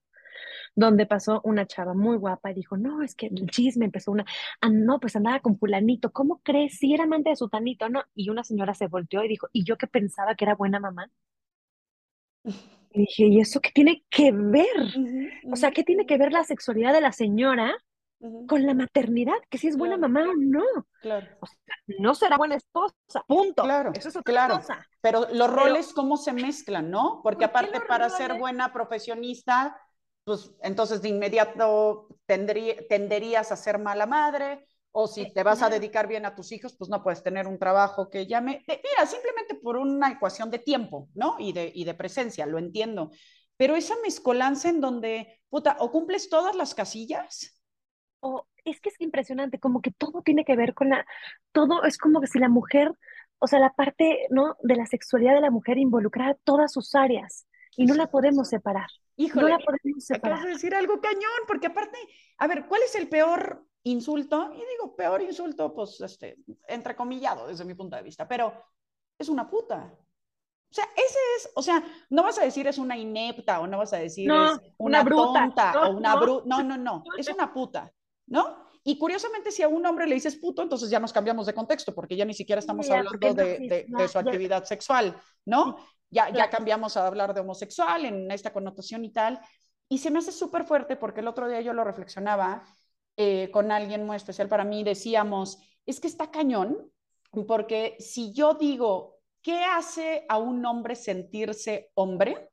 [0.75, 4.25] donde pasó una chava muy guapa y dijo, no, es que el chisme empezó una,
[4.62, 6.77] ah, no, pues andaba con fulanito, ¿cómo crees?
[6.77, 8.04] Si era amante de su tanito, ¿no?
[8.15, 11.10] Y una señora se volteó y dijo, ¿y yo que pensaba que era buena mamá?
[12.93, 14.67] Y dije, ¿y eso qué tiene que ver?
[15.49, 17.73] O sea, ¿qué tiene que ver la sexualidad de la señora
[18.47, 19.36] con la maternidad?
[19.49, 20.63] Que si es buena mamá o no.
[21.01, 21.27] Claro.
[21.39, 21.57] O sea,
[21.99, 23.63] no será buena esposa, punto.
[23.63, 24.55] Claro, Eso es otra claro.
[24.57, 24.86] cosa.
[25.01, 27.21] Pero los roles, ¿cómo se mezclan, no?
[27.23, 29.75] Porque ¿Por qué aparte para ser buena profesionista,
[30.23, 35.69] pues entonces de inmediato tendrí- tenderías a ser mala madre, o si te vas a
[35.69, 39.55] dedicar bien a tus hijos, pues no puedes tener un trabajo que llame, mira, simplemente
[39.55, 41.38] por una ecuación de tiempo, ¿no?
[41.39, 43.10] Y de, y de presencia, lo entiendo.
[43.55, 47.61] Pero esa mezcolanza en donde, puta, o cumples todas las casillas,
[48.21, 51.05] O es que es impresionante, como que todo tiene que ver con la,
[51.51, 52.93] todo es como que si la mujer,
[53.39, 54.55] o sea, la parte, ¿no?
[54.62, 58.89] De la sexualidad de la mujer involucra todas sus áreas y no la podemos separar.
[59.17, 60.43] No híjole, la podemos acabas separar.
[60.43, 61.97] de decir algo cañón, porque aparte,
[62.38, 64.51] a ver, ¿cuál es el peor insulto?
[64.53, 68.53] Y digo, peor insulto, pues, este, entrecomillado desde mi punto de vista, pero
[69.17, 69.93] es una puta.
[70.71, 73.77] O sea, ese es, o sea, no vas a decir es una inepta o no
[73.77, 76.21] vas a decir No, es una una, bruta, tonta no, o una no.
[76.21, 76.43] bruta.
[76.47, 77.91] No, no, no, es una puta,
[78.32, 78.72] ¿no?
[78.84, 81.94] Y curiosamente, si a un hombre le dices puto, entonces ya nos cambiamos de contexto,
[81.94, 85.15] porque ya ni siquiera estamos hablando de, su actividad sexual,
[85.46, 85.78] ¿no?
[86.10, 89.39] Ya, ya cambiamos a hablar de homosexual en esta connotación y tal.
[89.88, 92.63] Y se me hace súper fuerte porque el otro día yo lo reflexionaba
[93.17, 94.84] eh, con alguien muy especial para mí.
[94.84, 96.91] Decíamos, es que está cañón,
[97.48, 102.50] porque si yo digo, ¿qué hace a un hombre sentirse hombre?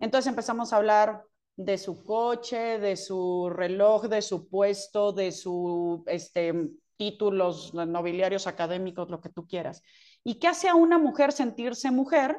[0.00, 1.22] Entonces empezamos a hablar
[1.58, 6.54] de su coche, de su reloj, de su puesto, de sus este,
[6.96, 9.82] títulos nobiliarios académicos, lo que tú quieras.
[10.22, 12.38] ¿Y qué hace a una mujer sentirse mujer?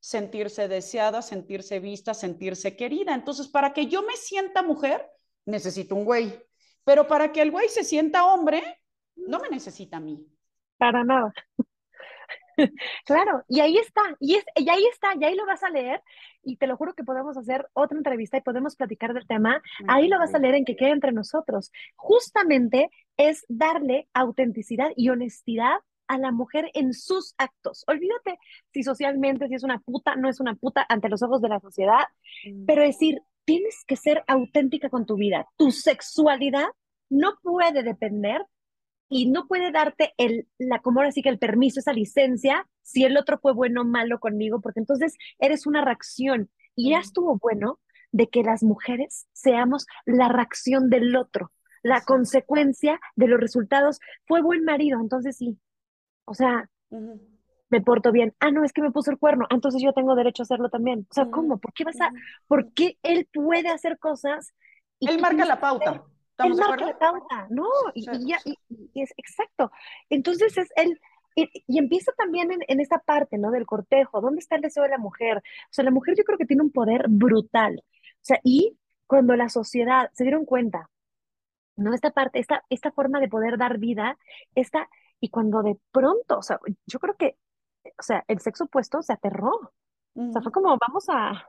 [0.00, 3.14] Sentirse deseada, sentirse vista, sentirse querida.
[3.14, 5.06] Entonces, para que yo me sienta mujer,
[5.44, 6.36] necesito un güey.
[6.82, 8.80] Pero para que el güey se sienta hombre,
[9.14, 10.26] no me necesita a mí.
[10.76, 11.32] Para nada.
[13.04, 16.02] Claro, y ahí está, y, es, y ahí está, y ahí lo vas a leer,
[16.42, 20.08] y te lo juro que podemos hacer otra entrevista y podemos platicar del tema, ahí
[20.08, 21.72] lo vas a leer en que quede entre nosotros.
[21.96, 27.84] Justamente es darle autenticidad y honestidad a la mujer en sus actos.
[27.88, 28.38] Olvídate
[28.72, 31.60] si socialmente, si es una puta, no es una puta ante los ojos de la
[31.60, 32.04] sociedad,
[32.66, 35.48] pero decir, tienes que ser auténtica con tu vida.
[35.56, 36.66] Tu sexualidad
[37.08, 38.44] no puede depender
[39.08, 43.04] y no puede darte el, la, como ahora sí que el permiso, esa licencia, si
[43.04, 46.50] el otro fue bueno o malo conmigo, porque entonces eres una reacción.
[46.74, 47.80] Y ya estuvo bueno
[48.12, 54.00] de que las mujeres seamos la reacción del otro, la consecuencia de los resultados.
[54.26, 55.58] Fue buen marido, entonces sí.
[56.24, 56.68] O sea,
[57.70, 58.34] me porto bien.
[58.40, 61.06] Ah, no, es que me puso el cuerno, entonces yo tengo derecho a hacerlo también.
[61.10, 61.30] O sea.
[61.30, 61.58] ¿cómo?
[61.58, 62.10] ¿Por qué vas a,
[62.48, 64.52] por qué él puede hacer cosas?
[64.98, 66.04] y Él marca la pauta.
[66.38, 67.66] Él marca la pauta, ¿no?
[67.94, 68.58] Y, Sí, y ya, sí.
[68.68, 69.70] y, y es exacto.
[70.10, 71.00] Entonces es él,
[71.34, 73.50] y, y empieza también en, en esta parte, ¿no?
[73.50, 74.20] Del cortejo.
[74.20, 75.38] ¿Dónde está el deseo de la mujer?
[75.38, 77.82] O sea, la mujer yo creo que tiene un poder brutal.
[77.82, 80.90] O sea, y cuando la sociedad se dieron cuenta,
[81.76, 81.94] ¿no?
[81.94, 84.18] Esta parte, esta, esta forma de poder dar vida,
[84.54, 84.88] esta,
[85.20, 87.36] y cuando de pronto, o sea, yo creo que,
[87.98, 89.72] o sea, el sexo opuesto se aterró.
[90.14, 91.46] O sea, fue como, vamos a,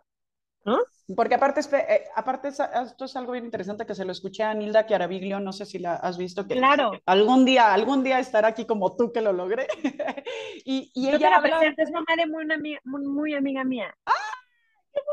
[0.67, 0.79] ¿no?
[1.15, 4.53] Porque aparte, eh, aparte es- esto es algo bien interesante que se lo escuché a
[4.53, 6.91] Nilda Chiaraviglio, no sé si la has visto, que Claro.
[7.05, 9.67] algún día, algún día estará aquí como tú que lo logré.
[10.65, 13.95] y, y ella la habla, es mamá de muy, amiga- muy, muy amiga mía.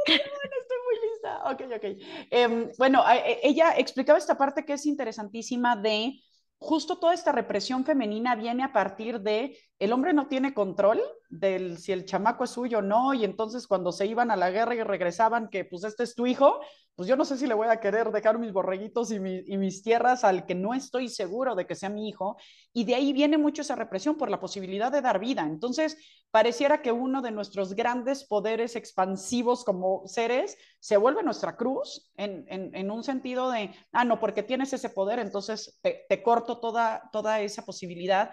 [0.06, 1.50] estoy muy lista.
[1.50, 1.84] Ok, ok.
[2.30, 6.20] Em, bueno, e- ella explicaba esta parte que es interesantísima de
[6.58, 11.78] justo toda esta represión femenina viene a partir de el hombre no tiene control del
[11.78, 14.74] si el chamaco es suyo o no, y entonces cuando se iban a la guerra
[14.74, 16.60] y regresaban que pues este es tu hijo,
[16.94, 19.56] pues yo no sé si le voy a querer dejar mis borreguitos y, mi- y
[19.58, 22.36] mis tierras al que no estoy seguro de que sea mi hijo,
[22.72, 25.42] y de ahí viene mucho esa represión por la posibilidad de dar vida.
[25.42, 25.96] Entonces,
[26.30, 32.44] pareciera que uno de nuestros grandes poderes expansivos como seres se vuelve nuestra cruz en,
[32.48, 37.08] en, un sentido de, ah, no, porque tienes ese poder, entonces te, te corto toda,
[37.12, 38.30] toda esa posibilidad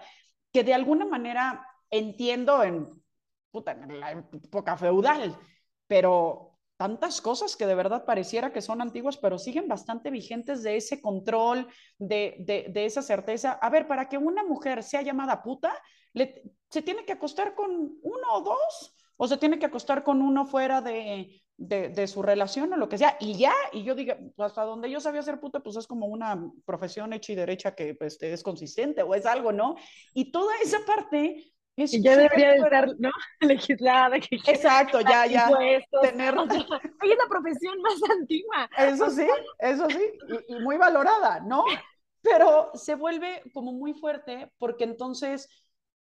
[0.52, 2.88] que de alguna manera entiendo en,
[3.50, 5.36] puta, la época feudal,
[5.86, 10.76] pero tantas cosas que de verdad pareciera que son antiguas, pero siguen bastante vigentes de
[10.76, 12.36] ese control, de,
[12.68, 13.52] de, esa certeza.
[13.52, 15.72] A ver, para que una mujer sea llamada puta,
[16.68, 17.70] se tiene que acostar con
[18.02, 22.22] uno o dos, o se tiene que acostar con uno fuera de, de, de, su
[22.22, 25.38] relación o lo que sea, y ya, y yo diga, hasta donde yo sabía ser
[25.40, 29.26] puta, pues es como una profesión hecha y derecha que pues, es consistente o es
[29.26, 29.76] algo, ¿no?
[30.14, 33.10] Y toda esa parte es y ya debería de estar, ¿no?
[33.40, 34.18] Legislada.
[34.20, 35.50] Que Exacto, ya, ya.
[36.02, 36.34] Tener...
[36.38, 38.68] o sea, es la profesión más antigua.
[38.76, 39.26] Eso sí,
[39.58, 40.02] eso sí,
[40.48, 41.64] y, y muy valorada, ¿no?
[42.22, 45.48] Pero se vuelve como muy fuerte porque entonces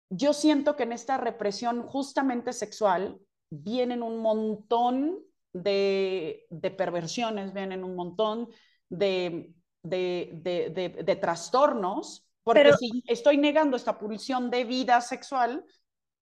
[0.09, 5.19] yo siento que en esta represión justamente sexual vienen un montón
[5.55, 8.49] de, de perversiones, vienen un montón
[8.89, 15.63] de, de, de trastornos, porque si estoy negando esta pulsión de vida sexual,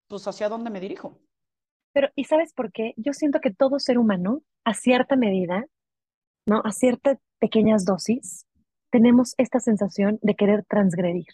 [0.07, 1.19] pues hacia dónde me dirijo.
[1.91, 2.93] Pero, ¿y sabes por qué?
[2.95, 5.65] Yo siento que todo ser humano, a cierta medida,
[6.45, 6.61] ¿no?
[6.63, 8.45] A ciertas pequeñas dosis,
[8.91, 11.33] tenemos esta sensación de querer transgredir.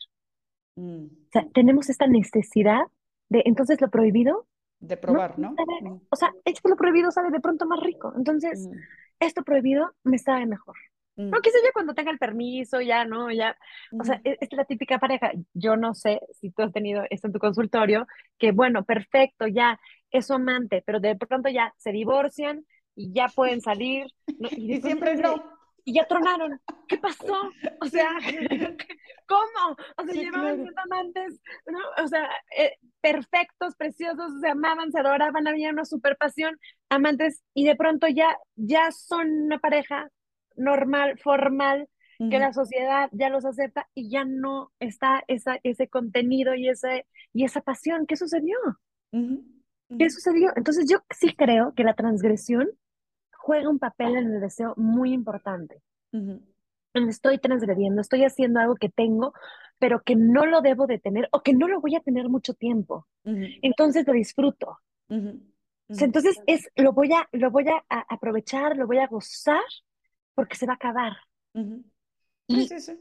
[0.75, 1.05] Mm.
[1.05, 2.81] O sea, tenemos esta necesidad
[3.29, 4.47] de, entonces, lo prohibido.
[4.79, 5.51] De probar, ¿no?
[5.51, 6.01] Mm.
[6.09, 8.13] O sea, es que lo prohibido sabe de pronto más rico.
[8.15, 8.77] Entonces, mm.
[9.19, 10.75] esto prohibido me sabe mejor.
[11.15, 13.29] No, qué sé yo, cuando tenga el permiso, ya, ¿no?
[13.29, 13.57] Ya,
[13.91, 15.33] o sea, es, es, la típica pareja.
[15.53, 19.77] Yo no sé si tú has tenido esto en tu consultorio, que bueno, perfecto, ya,
[20.11, 22.65] es su amante, pero de pronto ya se divorcian
[22.95, 24.07] y ya pueden salir.
[24.27, 25.58] Y, siempre no.
[25.89, 26.61] Y ya tronaron.
[26.87, 27.49] ¿Qué pasó?
[27.81, 28.11] O sea,
[29.27, 29.75] ¿cómo?
[29.97, 31.79] O sea, llevaban siendo amantes, ¿no?
[32.03, 37.65] O sea, eh, perfectos, preciosos, se amaban, se adoraban, había una super pasión, amantes, y
[37.65, 40.11] de pronto ya, ya son una pareja
[40.55, 46.53] normal, formal, que la sociedad ya los acepta y ya no está esa, ese contenido
[46.53, 48.05] y, ese, y esa pasión.
[48.05, 48.57] ¿Qué sucedió?
[49.97, 50.51] ¿Qué sucedió?
[50.55, 52.69] Entonces yo sí creo que la transgresión
[53.39, 55.81] juega un papel en el deseo muy importante.
[56.93, 59.33] Estoy transgrediendo, estoy haciendo algo que tengo,
[59.79, 62.53] pero que no lo debo de tener o que no lo voy a tener mucho
[62.53, 63.07] tiempo.
[63.23, 64.79] Entonces lo disfruto.
[65.87, 69.63] Entonces es, lo voy, a, lo voy a, aprovechar, lo voy a gozar
[70.35, 71.13] porque se va a acabar.
[71.53, 72.99] Sí, sí, sí.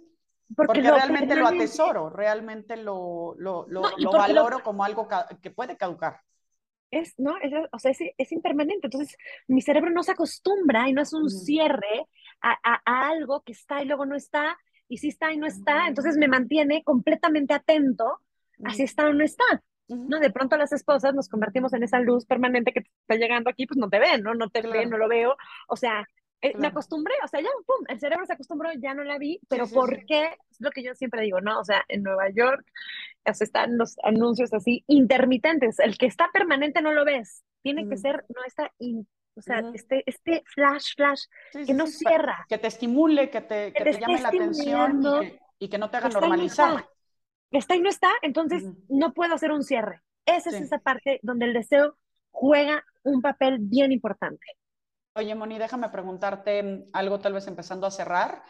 [0.56, 5.06] Porque, realmente lo atesoro, realmente lo, lo, lo, lo valoro como algo
[5.42, 6.20] que puede caducar
[6.90, 7.36] es, ¿no?
[7.38, 8.86] Es, o sea, es, es, impermanente.
[8.86, 12.06] Entonces, mi cerebro no se acostumbra y no es un cierre
[12.40, 15.88] a, a, algo que está y luego no está, y si está y no está.
[15.88, 18.20] Entonces, me mantiene completamente atento
[18.64, 19.44] a si está o no está.
[19.88, 20.18] ¿no?
[20.18, 23.78] De pronto las esposas nos convertimos en esa luz permanente que está llegando aquí, pues
[23.78, 24.34] no te ven, ¿no?
[24.34, 25.36] No te ven, no lo veo.
[25.68, 26.06] O sea,
[26.40, 29.40] eh, me acostumbré, o sea, ya, pum, el cerebro se acostumbró, ya no la vi,
[29.48, 30.36] pero ¿por qué?
[30.50, 31.58] Es lo que yo siempre digo, ¿no?
[31.58, 32.64] O sea, en Nueva York
[33.30, 37.88] o sea, están los anuncios así intermitentes, el que está permanente no lo ves, tiene
[37.88, 38.72] que ser, no está,
[39.34, 42.46] o sea, este, este flash, flash, que no cierra.
[42.48, 45.02] Que te estimule, que te, que te, llame la atención
[45.58, 46.86] y que, no te haga normalizar.
[47.50, 50.02] está y no está, entonces no puedo hacer un cierre.
[50.24, 51.96] Esa es esa parte donde el deseo
[52.30, 54.46] juega un papel bien importante.
[55.18, 58.42] Oye, Moni, déjame preguntarte mm, algo, tal vez empezando a cerrar,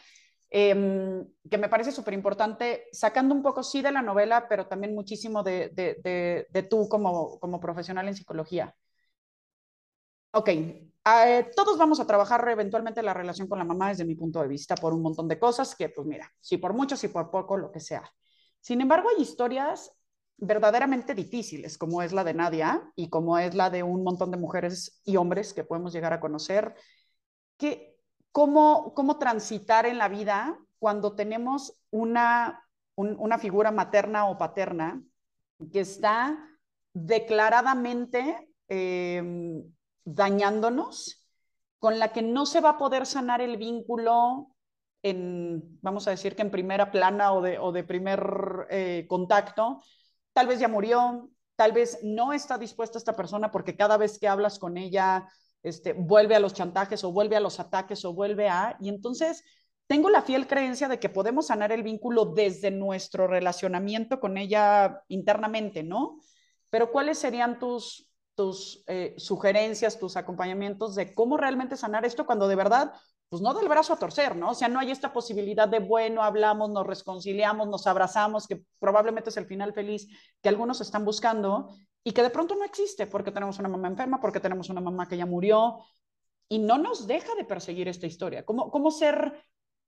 [0.50, 4.94] em, que me parece súper importante, sacando un poco, sí, de la novela, pero también
[4.94, 8.74] muchísimo de, de, de, tú como, como, profesional en psicología.
[10.32, 14.40] Ok, eh, todos vamos a trabajar eventualmente la relación con la mamá desde mi punto
[14.42, 17.30] de vista por un montón de cosas que, pues mira, si por mucho, si por
[17.30, 18.04] poco, lo que sea.
[18.60, 19.90] Sin embargo, hay historias
[20.38, 24.36] verdaderamente difíciles, como es la de Nadia y como es la de un montón de
[24.36, 26.74] mujeres y hombres que podemos llegar a conocer,
[27.56, 27.96] que
[28.30, 35.02] cómo, cómo transitar en la vida cuando tenemos una, una figura materna o paterna
[35.72, 36.38] que está
[36.92, 39.64] declaradamente em,
[40.04, 41.26] dañándonos,
[41.80, 44.54] con la que no se va a poder sanar el vínculo
[45.02, 49.82] en, vamos a decir que en primera plana o de, o de primer eh, contacto,
[50.38, 54.28] tal vez ya murió, tal vez no está dispuesta esta persona porque cada vez que
[54.28, 55.28] hablas con ella,
[55.64, 58.76] este, vuelve a los chantajes o vuelve a los ataques o vuelve a...
[58.78, 59.42] Y entonces
[59.88, 65.02] tengo la fiel creencia de que podemos sanar el vínculo desde nuestro relacionamiento con ella
[65.08, 66.20] internamente, ¿no?
[66.70, 72.46] Pero ¿cuáles serían tus, tus eh, sugerencias, tus acompañamientos de cómo realmente sanar esto cuando
[72.46, 72.92] de verdad
[73.28, 74.50] pues no del brazo a torcer, ¿no?
[74.50, 79.30] O sea, no hay esta posibilidad de, bueno, hablamos, nos reconciliamos, nos abrazamos, que probablemente
[79.30, 80.08] es el final feliz
[80.40, 81.68] que algunos están buscando
[82.02, 85.08] y que de pronto no existe porque tenemos una mamá enferma, porque tenemos una mamá
[85.08, 85.80] que ya murió
[86.48, 88.46] y no nos deja de perseguir esta historia.
[88.46, 89.44] ¿Cómo, cómo ser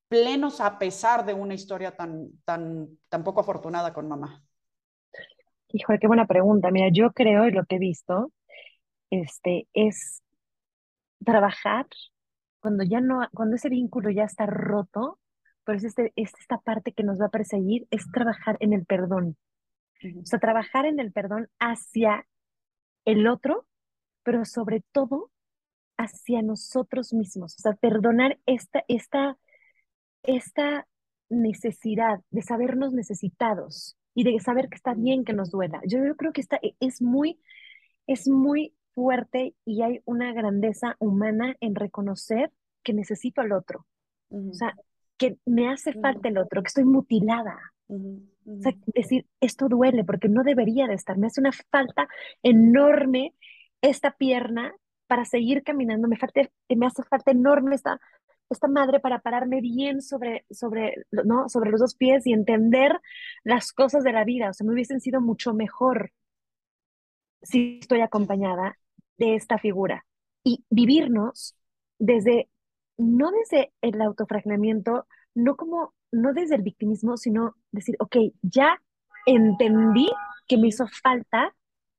[0.08, 4.44] plenos a pesar de una historia tan, tan, tan poco afortunada con mamá?
[5.68, 6.70] Híjole, qué buena pregunta.
[6.70, 8.32] Mira, yo creo, y lo que he visto,
[9.08, 10.22] este, es
[11.24, 11.86] trabajar
[12.60, 15.18] cuando ya no, cuando ese vínculo ya está roto,
[15.64, 18.84] pero es, este, es esta parte que nos va a perseguir, es trabajar en el
[18.86, 19.36] perdón.
[20.02, 22.26] O sea, trabajar en el perdón hacia
[23.04, 23.66] el otro,
[24.22, 25.30] pero sobre todo
[25.98, 27.54] hacia nosotros mismos.
[27.56, 29.36] O sea, perdonar esta, esta,
[30.22, 30.86] esta
[31.28, 35.80] necesidad de sabernos necesitados y de saber que está bien que nos duela.
[35.86, 37.40] Yo, yo creo que está, e, es muy,
[38.06, 43.86] es muy fuerte y hay una grandeza humana en reconocer que necesito al otro.
[44.30, 44.76] O sea,
[45.16, 47.58] que me hace falta el otro, que estoy mutilada.
[47.88, 52.08] O sea, decir, esto duele porque no debería de estar, me hace una falta
[52.42, 53.34] enorme
[53.80, 54.74] esta pierna
[55.06, 57.98] para seguir caminando, me, falta, me hace falta enorme esta,
[58.50, 61.48] esta madre para pararme bien sobre, sobre, ¿no?
[61.48, 63.00] sobre los dos pies y entender
[63.44, 64.50] las cosas de la vida.
[64.50, 66.12] O sea, me hubiesen sido mucho mejor
[67.42, 68.76] si estoy acompañada
[69.20, 70.04] de esta figura
[70.42, 71.54] y vivirnos
[71.98, 72.48] desde,
[72.96, 78.80] no desde el autofragmentamiento, no como, no desde el victimismo, sino decir, ok, ya
[79.26, 80.10] entendí
[80.48, 81.54] que me hizo falta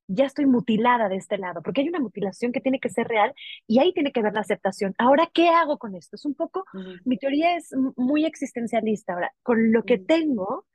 [0.08, 3.32] ya estoy mutilada de este lado, porque hay una mutilación que tiene que ser real
[3.66, 4.94] y ahí tiene que haber la aceptación.
[4.98, 6.16] Ahora, ¿qué hago con esto?
[6.16, 6.64] Es un poco,
[7.04, 9.14] mi teoría es muy existencialista.
[9.14, 10.66] Ahora, con lo que tengo,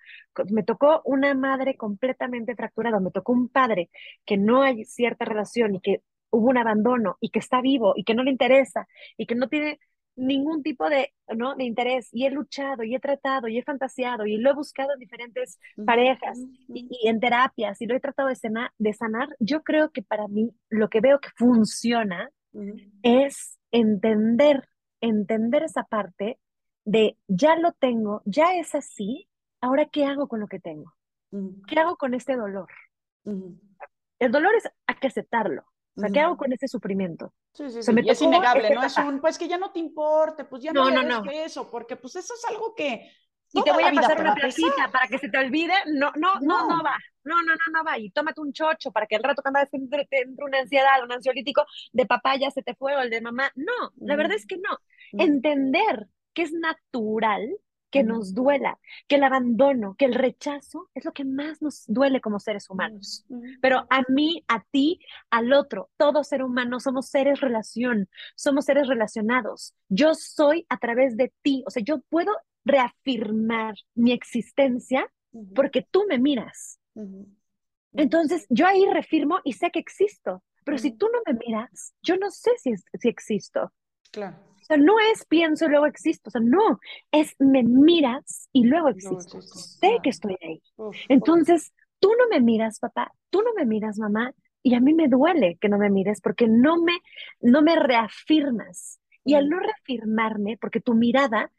[0.49, 3.89] me tocó una madre completamente fracturada, me tocó un padre
[4.25, 6.01] que no hay cierta relación y que
[6.38, 9.49] hubo un abandono y que está vivo y que no le interesa y que no
[9.49, 9.79] tiene
[10.17, 11.55] ningún tipo de, ¿no?
[11.55, 12.09] de interés.
[12.11, 15.59] Y he luchado y he tratado y he fantaseado y lo he buscado en diferentes
[15.85, 20.01] parejas y, en terapias y lo he tratado de, sanar, de sanar, yo creo que
[20.01, 22.29] para mí lo que veo que funciona
[23.03, 24.67] es entender,
[24.99, 26.39] entender esa parte
[26.83, 29.29] de ya lo tengo, ya es así,
[29.61, 30.93] ahora qué hago con lo que tengo,
[31.67, 32.69] qué hago con este dolor.
[34.19, 35.65] El dolor es hay que aceptarlo,
[35.97, 37.33] o sea, ¿qué hago con ese sufrimiento?
[37.53, 37.91] Sí, sí, sí.
[38.03, 40.91] y es innegable, no es un, pues que ya no te importe, pues ya no,
[40.91, 41.31] no, no, no.
[41.31, 43.11] eso, porque pues eso es algo que...
[43.53, 46.67] Y te voy a pasar una placita para que se te olvide, no, no, no,
[46.67, 49.41] no, va, no, no, no, no va, y tómate un chocho para que el rato
[49.41, 53.09] cuando te entre una ansiedad, un ansiolítico de papá ya se te fue o el
[53.09, 54.77] de mamá, no, la verdad es que no.
[55.13, 57.49] Entender que es natural
[57.89, 62.21] que nos duela, que el abandono, que el rechazo es lo que más nos duele
[62.21, 63.25] como seres humanos.
[63.61, 68.88] Pero a mí, a ti, al otro, todo ser humano, somos seres relación, somos seres
[68.88, 69.73] relacionados.
[69.89, 72.33] Yo soy a través de ti, o sea, yo puedo
[72.65, 75.09] reafirmar mi existencia
[75.55, 76.79] porque tú me miras.
[77.93, 82.17] Entonces, yo ahí reafirmo y sé que existo, pero si tú no me miras, yo
[82.17, 83.71] no sé si, si existo.
[84.11, 84.38] Claro.
[84.68, 86.80] O sea, no es pienso y luego existo, o sea, no,
[87.11, 89.41] es me miras y luego existo.
[89.41, 90.61] sé que estoy ahí.
[91.07, 95.07] Entonces, tú no me miras, papá, tú no me miras, mamá, y a mí me
[95.07, 96.99] duele que no me mires porque no me,
[97.39, 98.99] no me reafirmas.
[99.24, 101.49] Y al no reafirmarme, porque tu mirada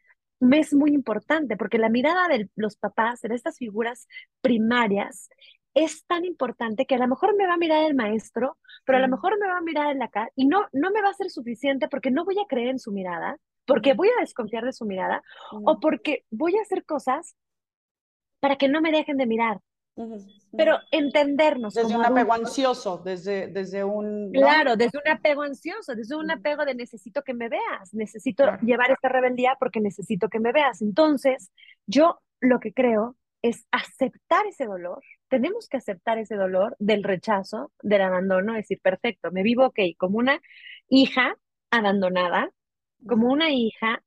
[0.41, 4.07] me es muy importante, porque la mirada de los papás, de estas figuras
[4.43, 5.31] primarias,
[5.75, 9.01] es tan importante que a lo mejor me va a mirar el maestro, pero a
[9.01, 9.11] lo mm.
[9.11, 11.31] mejor me va a mirar en la cara y no, no me va a ser
[11.31, 14.87] suficiente porque no voy a creer en su mirada, porque voy a desconfiar de su
[14.87, 15.81] mirada o mm.
[15.81, 17.37] porque voy a hacer cosas
[18.41, 19.61] para que no me dejen de mirar.
[20.57, 21.75] Pero entendernos.
[21.75, 24.31] Desde un apego ansioso, desde, desde un...
[24.33, 28.93] Claro, desde un apego ansioso, desde un apego de necesito que me veas, necesito llevar
[28.93, 30.83] esta rebeldía porque necesito que me veas.
[30.83, 31.51] Entonces,
[31.87, 37.73] yo lo que creo es aceptar ese dolor, tenemos que aceptar ese dolor del rechazo,
[37.83, 40.41] del abandono, decir, perfecto, me vivo, ok, como una
[40.89, 41.37] hija
[41.71, 42.51] abandonada,
[43.07, 44.03] como una hija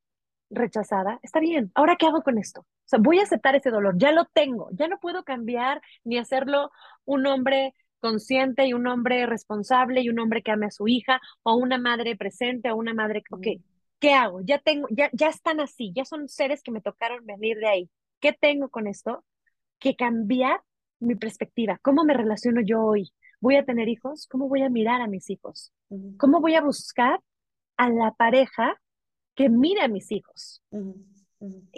[0.49, 2.61] rechazada, está bien, ahora qué hago con esto?
[2.61, 6.17] O sea, voy a aceptar ese dolor, ya lo tengo, ya no puedo cambiar ni
[6.17, 6.71] hacerlo
[7.05, 11.21] un hombre consciente y un hombre responsable y un hombre que ame a su hija
[11.43, 13.47] o una madre presente o una madre, ok,
[13.99, 14.41] ¿qué hago?
[14.41, 17.89] Ya tengo, ya, ya están así, ya son seres que me tocaron venir de ahí.
[18.22, 19.26] ¿Qué tengo con esto?
[19.80, 20.61] Que cambiar
[20.99, 21.80] mi perspectiva.
[21.82, 23.11] ¿Cómo me relaciono yo hoy?
[23.41, 24.28] ¿Voy a tener hijos?
[24.28, 25.74] ¿Cómo voy a mirar a mis hijos?
[26.17, 27.19] ¿Cómo voy a buscar
[27.76, 28.80] a la pareja
[29.36, 30.63] que mire a mis hijos?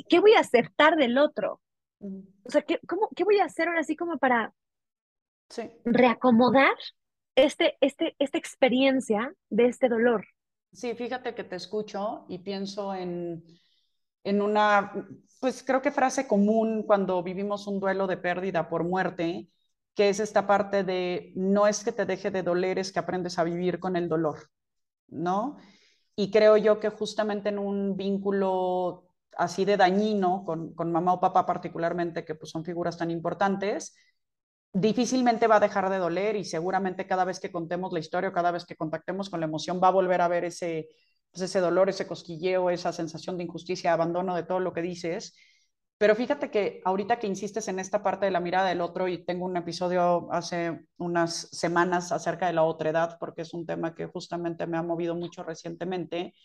[0.10, 1.62] ¿Qué voy a aceptar del otro?
[2.00, 4.54] O sea, ¿qué, cómo, ¿qué voy a hacer ahora así como para
[5.86, 6.76] reacomodar
[7.36, 10.28] este, este, esta experiencia de este dolor?
[10.74, 13.46] Sí, fíjate que te escucho y pienso en,
[14.24, 14.92] en una
[15.44, 19.50] pues creo que frase común cuando vivimos un duelo de pérdida por muerte,
[19.94, 23.38] que es esta parte de no es que te deje de doler, es que aprendes
[23.38, 24.50] a vivir con el dolor,
[25.10, 25.58] ¿no?
[26.16, 31.20] Y creo yo que justamente en un vínculo así de dañino, con, con mamá o
[31.20, 33.98] papá particularmente, que pues son figuras tan importantes,
[34.72, 38.34] difícilmente va a dejar de doler y seguramente cada vez que contemos la historia o
[38.34, 40.88] cada vez que contactemos con la emoción va a volver a ver ese,
[41.34, 45.36] pues ese dolor, ese cosquilleo, esa sensación de injusticia, abandono de todo lo que dices.
[45.98, 49.26] Pero fíjate que ahorita que insistes en esta parte de la mirada del otro, y
[49.26, 54.06] tengo un episodio hace unas semanas acerca de la otredad, porque es un tema que
[54.06, 56.36] justamente me ha movido mucho recientemente,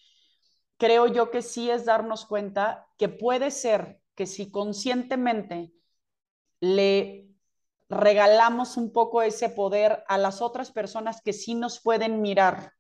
[0.79, 5.73] creo yo que sí es darnos cuenta que puede ser que si conscientemente
[6.61, 7.29] le
[7.91, 12.78] regalamos un poco ese poder a las otras personas que sí nos pueden mirar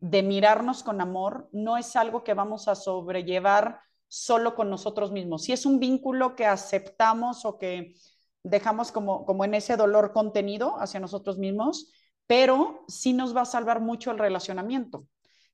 [0.00, 5.42] de mirarnos con amor no es algo que vamos a sobrellevar solo con nosotros mismos.
[5.42, 7.94] Si es un vínculo que aceptamos o que
[8.42, 11.92] dejamos como, como en ese dolor contenido hacia nosotros mismos,
[12.26, 15.06] pero sí nos va a salvar mucho el relacionamiento.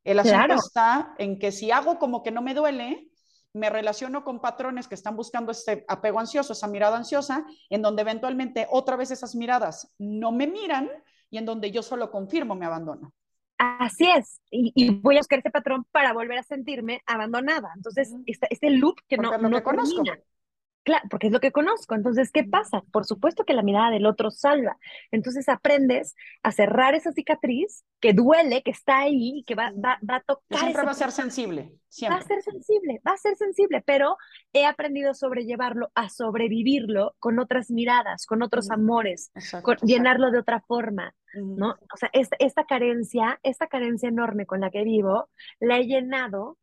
[0.04, 3.08] El asunto está en que si hago como que no me duele,
[3.54, 8.02] me relaciono con patrones que están buscando este apego ansioso, esa mirada ansiosa, en donde
[8.02, 10.90] eventualmente otra vez esas miradas no me miran
[11.30, 13.12] y en donde yo solo confirmo mi abandono.
[13.64, 17.70] Así es, y, voy a buscar ese patrón para volver a sentirme abandonada.
[17.76, 20.02] Entonces, este, este loop que no, no conozco.
[20.84, 21.94] Claro, porque es lo que conozco.
[21.94, 22.82] Entonces, ¿qué pasa?
[22.92, 24.76] Por supuesto que la mirada del otro salva.
[25.12, 30.16] Entonces aprendes a cerrar esa cicatriz que duele, que está ahí, que va, va, va
[30.16, 30.58] a tocar.
[30.58, 31.72] Siempre va a ser sensible.
[31.88, 32.18] Siempre.
[32.18, 34.16] Va a ser sensible, va a ser sensible, pero
[34.52, 39.30] he aprendido a sobrellevarlo, a sobrevivirlo con otras miradas, con otros amores,
[39.62, 41.76] con, llenarlo de otra forma, ¿no?
[41.92, 45.28] O sea, esta, esta carencia, esta carencia enorme con la que vivo,
[45.60, 46.56] la he llenado,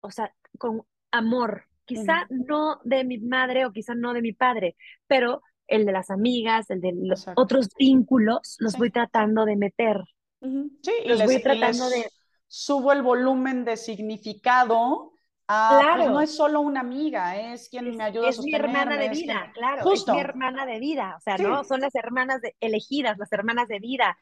[0.00, 4.76] o sea, con amor, quizá no de mi madre o quizá no de mi padre,
[5.06, 9.96] pero el de las amigas, el de los otros vínculos, los voy tratando de meter.
[10.40, 12.06] Sí, los voy tratando de...
[12.46, 15.12] Subo el volumen de significado
[15.48, 16.10] a, pues, claro.
[16.10, 19.10] no es solo una amiga, es quien me ayuda es a Es mi hermana de
[19.10, 19.82] vida, claro.
[19.82, 20.12] Justo.
[20.12, 21.64] Es mi hermana de vida, o sea, ¿no?
[21.64, 24.16] Son las hermanas elegidas, las hermanas de vida.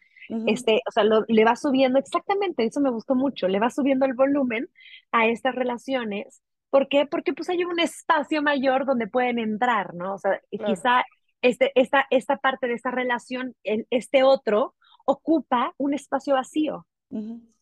[0.47, 4.15] Este, o sea, le va subiendo, exactamente, eso me gustó mucho, le va subiendo el
[4.15, 4.69] volumen
[5.13, 7.07] a estas relaciones ¿Por qué?
[7.07, 10.15] Porque pues hay un espacio mayor donde pueden entrar, ¿no?
[10.15, 11.05] O sea, quizá
[11.43, 16.87] este, esta, esta parte de esta relación, este otro, ocupa un espacio vacío.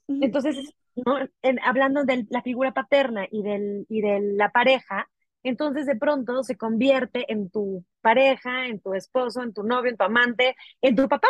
[0.09, 1.19] Entonces, ¿no?
[1.63, 5.09] hablando de la figura paterna y, del, y de la pareja,
[5.43, 9.97] entonces de pronto se convierte en tu pareja, en tu esposo, en tu novio, en
[9.97, 11.29] tu amante, en tu papá.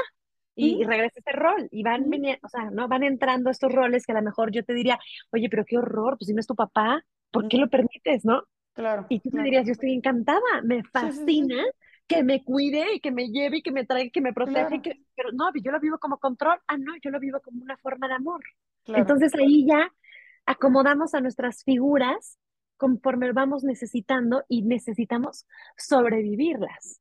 [0.57, 2.09] Y, regresa ese rol y van,
[2.41, 2.87] o sea, ¿no?
[2.87, 5.01] van entrando estos roles que a lo mejor yo te diría,
[5.33, 7.05] oye, pero qué horror, pues si no es tu papá,
[7.35, 8.45] ¿por qué lo permites, no?
[8.73, 9.07] Claro.
[9.09, 11.63] Y tú me dirías, yo estoy encantada, me fascina
[12.07, 15.01] que me cuide y que me lleve y que me traiga, que me proteja, que,
[15.17, 18.09] pero no, yo lo vivo como control, ah, no, yo lo vivo como una forma
[18.09, 18.43] de amor.
[18.87, 19.91] Entonces ahí ya
[20.47, 22.39] acomodamos a nuestras figuras
[22.77, 27.01] conforme vamos necesitando y necesitamos sobrevivirlas.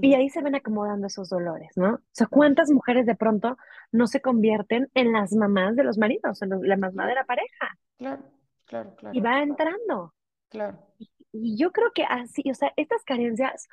[0.00, 1.94] Y ahí se ven acomodando esos dolores, ¿no?
[1.94, 3.56] O sea, ¿cuántas mujeres de pronto
[3.92, 7.78] no se convierten en las mamás de los maridos, en la mamá de la pareja?
[7.98, 8.35] Claro.
[8.66, 9.16] Claro, claro.
[9.16, 10.14] Y va entrando.
[10.48, 10.78] Claro.
[10.98, 13.68] Y, yo creo que así, o sea, estas carencias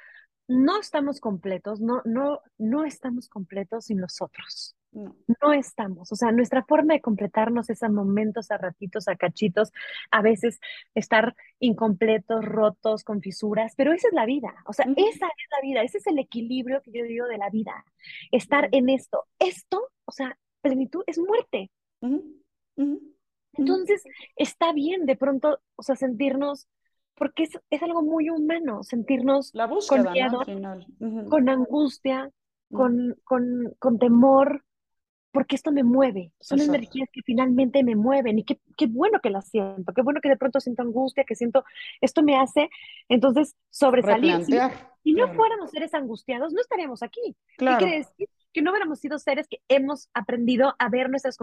[0.47, 4.75] no estamos completos, no, no, no estamos completos sin nosotros.
[4.91, 5.15] No.
[5.41, 9.71] no estamos, o sea, nuestra forma de completarnos es a momentos, a ratitos, a cachitos,
[10.11, 10.59] a veces
[10.93, 15.61] estar incompletos, rotos, con fisuras, pero esa es la vida, o sea, esa es la
[15.63, 17.83] vida, ese es el equilibrio que yo digo de la vida,
[18.31, 19.25] estar en esto.
[19.39, 21.71] Esto, o sea, plenitud es muerte.
[23.57, 24.03] Entonces,
[24.35, 26.67] está bien de pronto, o sea, sentirnos,
[27.15, 30.41] porque es, es algo muy humano, sentirnos La con miedo,
[31.29, 32.31] con angustia,
[32.71, 34.65] con, con, con, temor,
[35.31, 36.31] porque esto me mueve.
[36.39, 40.21] Son energías que finalmente me mueven y qué, qué bueno que las siento, qué bueno
[40.21, 41.63] que de pronto siento angustia, que siento,
[42.01, 42.69] esto me hace,
[43.09, 44.43] entonces, sobresalir.
[44.45, 47.35] Si, no fuéramos seres angustiados, no estaríamos aquí.
[47.57, 47.77] Claro.
[47.77, 48.29] ¿Qué quiere decir?
[48.53, 51.37] Que no hubiéramos sido seres que hemos aprendido a ver nuestras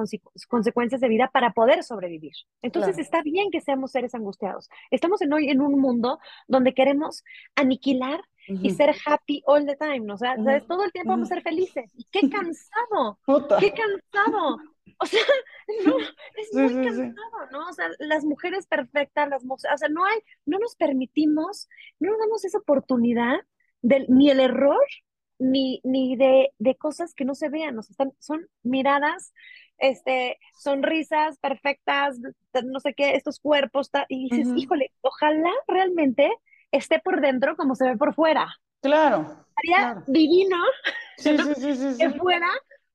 [0.49, 2.33] consecuencias de vida para poder sobrevivir.
[2.63, 4.69] Entonces está bien que seamos seres angustiados.
[4.91, 7.25] Estamos en hoy en un mundo donde queremos
[7.57, 10.15] aniquilar y ser happy all the time, ¿no?
[10.15, 10.37] O sea,
[10.67, 11.93] todo el tiempo vamos a ser felices.
[11.95, 13.19] Y qué cansado,
[13.59, 14.59] qué cansado.
[14.99, 15.21] O sea,
[15.87, 17.69] no, es muy cansado, ¿no?
[17.69, 22.19] O sea, las mujeres perfectas, las o sea, no hay, no nos permitimos, no nos
[22.19, 23.41] damos esa oportunidad
[23.83, 24.85] del, ni el error
[25.41, 29.33] ni, ni de, de, cosas que no se vean, o sea, están, son miradas,
[29.79, 32.19] este, sonrisas perfectas,
[32.65, 36.31] no sé qué, estos cuerpos, y dices, híjole, ojalá realmente
[36.71, 38.49] esté por dentro como se ve por fuera.
[38.83, 39.47] Claro.
[39.57, 40.57] Sería divino
[41.19, 42.49] sí, sí, sí, que fuera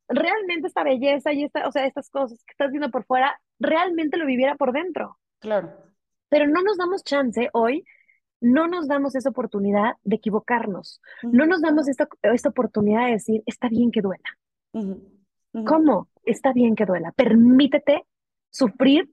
[0.08, 4.18] realmente esta belleza y esta, o sea, estas cosas que estás viendo por fuera, realmente
[4.18, 5.18] lo viviera por dentro.
[5.39, 5.74] Claro.
[6.30, 7.84] Pero no nos damos chance hoy
[8.46, 13.43] no nos damos esa oportunidad de equivocarnos, no nos damos esta, esta, oportunidad de decir,
[13.46, 14.24] está bien que duela.
[15.66, 16.10] ¿Cómo?
[16.24, 17.12] Está bien que duela.
[17.14, 18.06] Permítete
[18.50, 19.10] sufrir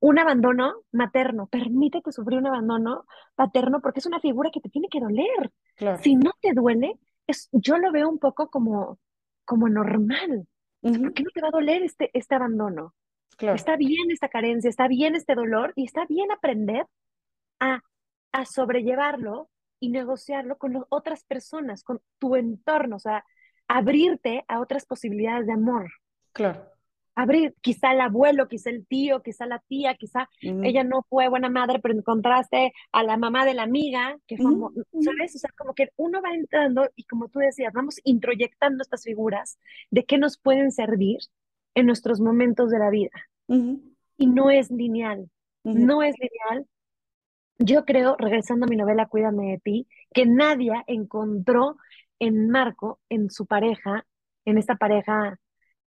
[0.00, 3.04] un abandono materno, permítete sufrir un abandono
[3.36, 5.52] paterno porque es una figura que te tiene que doler.
[6.00, 8.98] Si no te duele, es, yo lo veo un poco como,
[9.44, 10.48] como normal.
[10.80, 12.94] ¿Por qué no te va a doler este, este abandono?
[13.38, 16.86] Está bien esta carencia, está bien este dolor y está bien aprender
[17.60, 17.80] a
[18.32, 19.48] a sobrellevarlo
[19.80, 23.24] y negociarlo con otras personas, con tu entorno, o sea,
[23.68, 25.90] abrirte a otras posibilidades de amor.
[26.32, 26.72] Claro.
[27.14, 31.50] abrir, quizá el abuelo, quizá el tío, quizá la tía, quizá ella no fue buena
[31.50, 34.50] madre, pero encontraste a la mamá de la amiga, que fue,
[35.02, 35.36] ¿sabes?
[35.36, 39.58] O sea, como que uno va entrando y como tú decías, vamos introyectando estas figuras
[39.90, 41.18] de qué nos pueden servir
[41.74, 43.10] en nuestros momentos de la vida.
[44.16, 45.28] Y no es lineal,
[45.64, 46.66] no es lineal.
[47.58, 51.76] Yo creo, regresando a mi novela Cuídame de ti, que nadie encontró
[52.18, 54.04] en Marco, en su pareja,
[54.44, 55.38] en esta pareja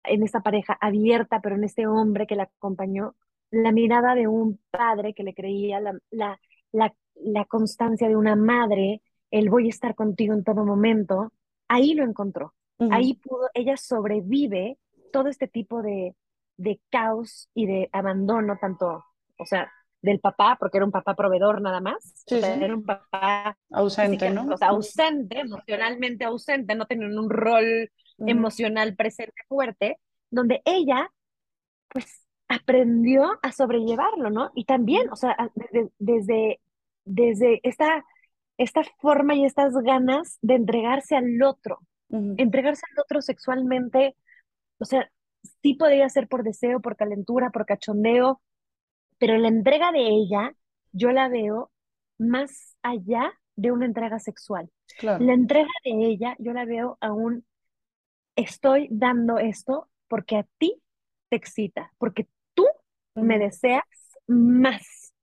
[0.04, 3.16] en esta pareja abierta, pero en este hombre que la acompañó,
[3.52, 6.40] la mirada de un padre que le creía, la, la,
[7.16, 9.02] la, constancia de una madre,
[9.32, 11.32] el voy a estar contigo en todo momento,
[11.68, 12.54] ahí lo encontró.
[12.92, 14.78] Ahí pudo, ella sobrevive
[15.14, 16.16] todo este tipo de,
[16.58, 19.06] de caos y de abandono, tanto,
[19.38, 19.72] o sea,
[20.04, 22.26] del papá, porque era un papá proveedor nada más.
[22.28, 24.46] Era un papá ausente, ¿no?
[24.54, 27.90] O sea, ausente, emocionalmente ausente, no tenía un rol
[28.20, 29.98] emocional presente fuerte,
[30.30, 31.10] donde ella,
[31.88, 34.52] pues, aprendió a sobrellevarlo, ¿no?
[34.56, 35.36] Y también, o sea,
[35.98, 36.60] desde,
[37.06, 38.06] desde esta,
[38.58, 41.80] esta forma y estas ganas de entregarse al otro,
[42.10, 44.18] entregarse al otro sexualmente,
[44.80, 45.10] o sea,
[45.62, 48.42] sí podría ser por deseo, por calentura, por cachondeo,
[49.18, 50.56] pero la entrega de ella,
[50.92, 51.72] yo la veo
[52.18, 54.70] más allá de una entrega sexual.
[55.02, 57.46] La entrega de ella, yo la veo aún
[58.36, 60.82] estoy dando esto porque a ti
[61.30, 62.66] te excita, porque tú
[63.16, 63.84] me deseas
[64.28, 65.14] más.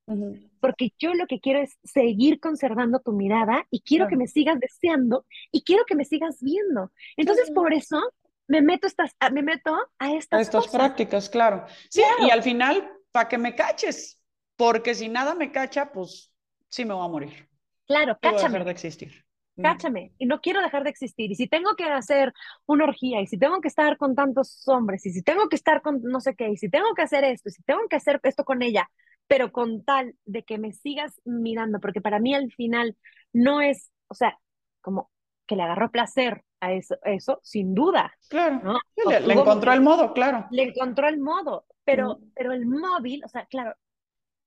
[0.61, 4.59] Porque yo lo que quiero es seguir conservando tu mirada y quiero que me sigas
[4.59, 6.91] deseando y quiero que me sigas viendo.
[7.17, 8.01] Entonces, por eso
[8.49, 11.65] me meto, estas, me meto a estas, a estas prácticas, claro.
[11.89, 14.21] Sí, y al final, para que me caches,
[14.57, 16.33] porque si nada me cacha, pues
[16.69, 17.49] sí me voy a morir.
[17.87, 18.65] Claro, cáchame.
[18.65, 19.25] de existir.
[19.61, 21.31] Cáchame, y no quiero dejar de existir.
[21.31, 22.33] Y si tengo que hacer
[22.67, 25.83] una orgía, y si tengo que estar con tantos hombres, y si tengo que estar
[25.83, 28.21] con no sé qué, y si tengo que hacer esto, y si tengo que hacer
[28.23, 28.91] esto con ella,
[29.27, 32.97] pero con tal de que me sigas mirando, porque para mí al final
[33.33, 34.39] no es, o sea,
[34.81, 35.11] como
[35.47, 38.13] que le agarró placer a eso, eso sin duda.
[38.29, 38.79] Claro, ¿no?
[39.09, 40.47] le, encontró el modo, claro.
[40.51, 43.75] Le encontró el modo, pero, pero el móvil, o sea, claro,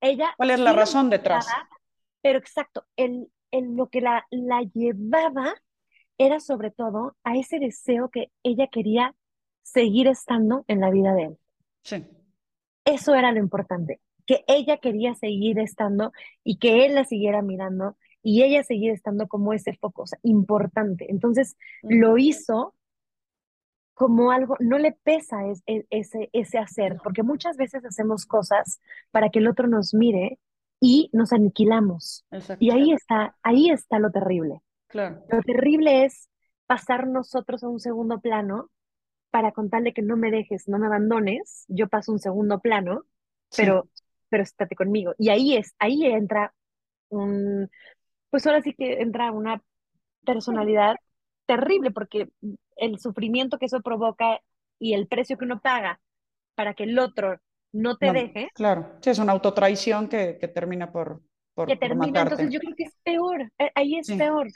[0.00, 0.34] ella...
[0.36, 1.46] ¿Cuál es la razón detrás?
[2.22, 5.54] Pero exacto, el, lo que la, la llevaba
[6.18, 9.14] era sobre todo a ese deseo que ella quería
[9.62, 11.38] seguir estando en la vida de él.
[11.82, 12.04] Sí.
[12.84, 17.96] Eso era lo importante, que ella quería seguir estando y que él la siguiera mirando
[18.22, 21.10] y ella seguir estando como ese foco, importante.
[21.10, 22.74] Entonces lo hizo
[23.94, 28.80] como algo, no le pesa ese, ese hacer, porque muchas veces hacemos cosas
[29.10, 30.38] para que el otro nos mire
[30.80, 32.26] y nos aniquilamos.
[32.58, 34.60] Y ahí está, ahí está lo terrible.
[34.88, 35.22] Claro.
[35.30, 36.28] Lo terrible es
[36.66, 38.70] pasar nosotros a un segundo plano
[39.30, 43.04] para contarle que no me dejes, no me abandones, yo paso un segundo plano,
[43.56, 43.88] pero,
[44.28, 45.14] pero estate conmigo.
[45.18, 46.54] Y ahí es, ahí entra
[47.08, 47.70] un,
[48.30, 49.62] pues ahora sí que entra una
[50.24, 50.96] personalidad
[51.46, 52.28] terrible, porque
[52.76, 54.40] el sufrimiento que eso provoca
[54.78, 56.00] y el precio que uno paga
[56.54, 57.38] para que el otro
[57.72, 58.48] no te deje.
[58.54, 61.22] Claro, sí, es una autotraición que, que termina por,
[61.54, 64.48] por, que termina, entonces yo creo que es peor, eh, ahí es peor,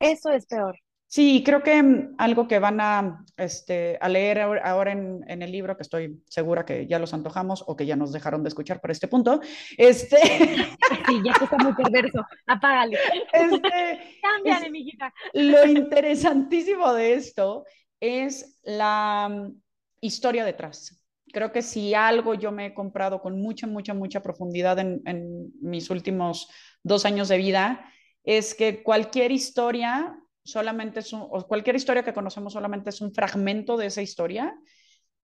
[0.00, 0.78] eso es peor.
[1.08, 5.52] Sí, creo que mm, algo que van a, este, a leer ahora en, en, el
[5.52, 8.80] libro, que estoy segura que ya los antojamos o que ya nos dejaron de escuchar
[8.80, 9.40] por este punto,
[9.76, 10.16] este...
[11.06, 12.98] Sí, ya está muy perverso, apágale.
[13.32, 15.14] Este, Cámbiale, mijita.
[15.34, 17.64] Lo interesantísimo de esto
[18.00, 19.60] es la mm,
[20.00, 24.78] historia detrás creo que si algo yo me he comprado con mucha, mucha, mucha profundidad
[24.78, 26.48] en, mis últimos
[26.82, 27.92] dos años de vida,
[28.24, 33.12] es que cualquier historia solamente es un, o cualquier historia que conocemos solamente es un
[33.12, 34.54] fragmento de esa historia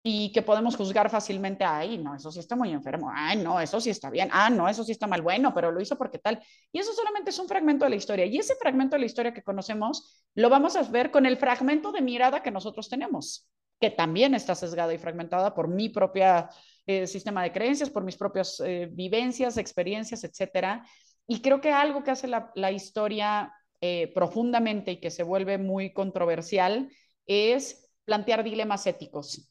[0.03, 3.81] y que podemos juzgar fácilmente, ay, no, eso sí está muy enfermo, ay, no, eso
[3.81, 6.43] sí está bien, ah, no, eso sí está mal, bueno, pero lo hizo porque tal.
[6.73, 8.25] Y eso solamente es un fragmento de la historia.
[8.25, 11.93] Y ese fragmento de la historia que conocemos lo vamos a ver con el fragmento
[11.93, 13.47] de mirada que nosotros tenemos
[13.81, 16.51] que también está sesgada y fragmentada por mi propia
[16.87, 20.85] eh, sistema de creencias, por mis propias eh, vivencias, experiencias, etcétera.
[21.27, 25.59] Y creo que algo que hace la, la historia eh, profundamente y que se vuelve
[25.59, 26.91] muy controversial
[27.27, 29.51] es plantear dilemas éticos.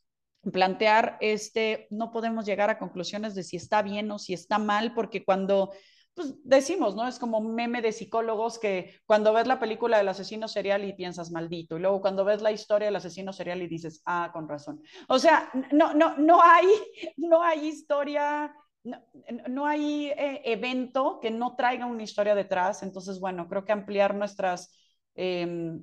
[0.54, 4.94] Plantear este, no podemos llegar a conclusiones de si está bien o si está mal,
[4.94, 5.72] porque cuando
[6.20, 7.08] pues decimos, ¿no?
[7.08, 11.32] Es como meme de psicólogos que cuando ves la película del asesino serial y piensas
[11.32, 14.82] maldito, y luego cuando ves la historia del asesino serial y dices, ah, con razón.
[15.08, 16.68] O sea, no, no, no hay,
[17.16, 18.54] no hay historia,
[18.84, 22.84] no, hay eh, evento que no traiga una historia detrás.
[22.84, 24.76] Entonces, bueno, creo que ampliar nuestras...
[25.16, 25.82] Em,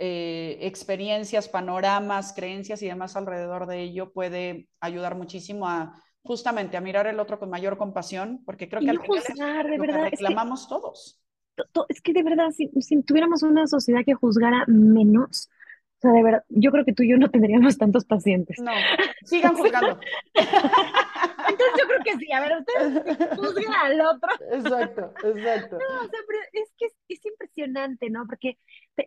[0.00, 6.80] eh, experiencias, panoramas, creencias y demás alrededor de ello puede ayudar muchísimo a justamente a
[6.80, 9.16] mirar el otro con mayor compasión, porque creo que al final
[9.64, 11.20] es de verdad, que reclamamos todos.
[11.88, 15.48] Es que de verdad, si, si tuviéramos una sociedad que juzgara menos,
[15.98, 18.58] o sea, de verdad, yo creo que tú y yo no tendríamos tantos pacientes.
[18.60, 18.70] No,
[19.24, 19.98] sigan juzgando.
[21.58, 24.30] Entonces yo creo que sí, a ver, ustedes juzgan al otro.
[24.52, 25.78] Exacto, exacto.
[25.78, 28.26] No, o sea, pero es que es, impresionante, ¿no?
[28.26, 28.58] Porque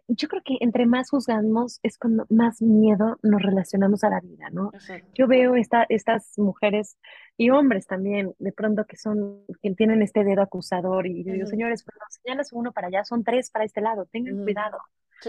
[0.08, 4.50] yo creo que entre más juzgamos es cuando más miedo nos relacionamos a la vida,
[4.52, 4.72] ¿no?
[5.14, 6.98] Yo veo esta, estas mujeres
[7.38, 11.48] y hombres también, de pronto que son, que tienen este dedo acusador y yo digo,
[11.48, 14.78] señores, cuando señalas uno para allá, son tres para este lado, tengan cuidado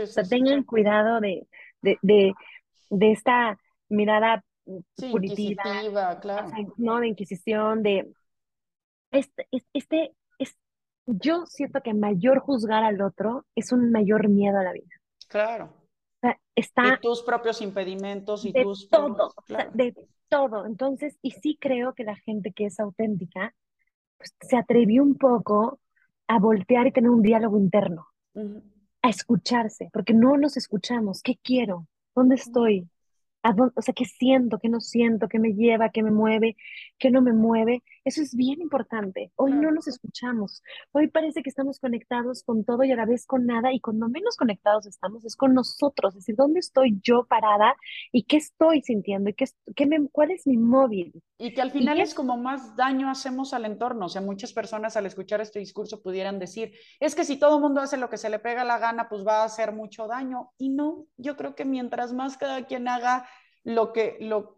[0.00, 1.46] o sea, tengan cuidado de,
[1.82, 2.34] de, de,
[2.90, 3.58] de, esta
[3.88, 4.44] mirada
[4.96, 6.50] punitiva, claro.
[6.76, 8.12] no de inquisición, de
[9.10, 10.56] este, este es,
[11.06, 14.94] yo siento que mayor juzgar al otro es un mayor miedo a la vida.
[15.28, 15.66] Claro.
[15.66, 19.32] O sea, está de tus propios impedimentos y de tus todo,
[19.74, 19.94] de
[20.28, 20.66] todo.
[20.66, 23.54] Entonces, y sí creo que la gente que es auténtica
[24.16, 25.80] pues, se atrevió un poco
[26.28, 28.06] a voltear y tener un diálogo interno
[29.02, 31.20] a escucharse, porque no nos escuchamos.
[31.22, 31.86] ¿Qué quiero?
[32.14, 32.88] ¿Dónde estoy?
[33.76, 36.56] O sea, qué siento, qué no siento, qué me lleva, qué me mueve,
[36.98, 37.82] qué no me mueve.
[38.04, 39.32] Eso es bien importante.
[39.36, 40.62] Hoy no nos escuchamos.
[40.90, 44.08] Hoy parece que estamos conectados con todo y a la vez con nada y cuando
[44.08, 46.14] menos conectados estamos es con nosotros.
[46.14, 47.76] Es decir, ¿dónde estoy yo parada
[48.10, 49.44] y qué estoy sintiendo y qué,
[49.76, 51.22] qué me, cuál es mi móvil?
[51.38, 54.06] Y que al final es como más daño hacemos al entorno.
[54.06, 57.62] O sea, muchas personas al escuchar este discurso pudieran decir, es que si todo el
[57.62, 60.50] mundo hace lo que se le pega la gana, pues va a hacer mucho daño.
[60.58, 63.28] Y no, yo creo que mientras más cada quien haga
[63.64, 64.56] lo que, lo,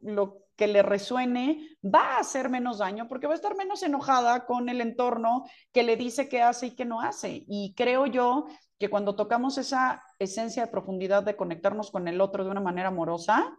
[0.57, 4.69] que le resuene, va a hacer menos daño porque va a estar menos enojada con
[4.69, 7.45] el entorno que le dice qué hace y qué no hace.
[7.49, 8.47] Y creo yo
[8.79, 12.89] que cuando tocamos esa esencia de profundidad de conectarnos con el otro de una manera
[12.89, 13.57] amorosa,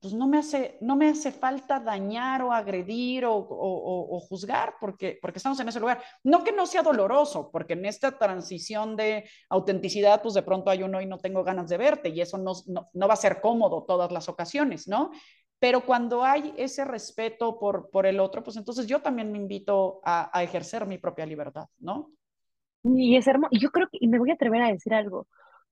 [0.00, 5.38] pues no me hace, no me hace falta dañar o agredir o, juzgar porque, porque
[5.38, 6.02] estamos en ese lugar.
[6.22, 10.82] No que no sea doloroso, porque en esta transición de autenticidad, pues de pronto hay
[10.82, 13.84] uno y no tengo ganas de verte y eso no, no, va a ser cómodo
[13.84, 15.12] todas las ocasiones, ¿no?
[15.58, 20.00] Pero cuando hay ese respeto por, por el otro, pues entonces yo también me invito
[20.04, 22.10] a, ejercer mi propia libertad, ¿no?
[22.82, 23.50] Y es hermoso.
[23.58, 25.26] Yo creo y me voy a atrever a decir algo,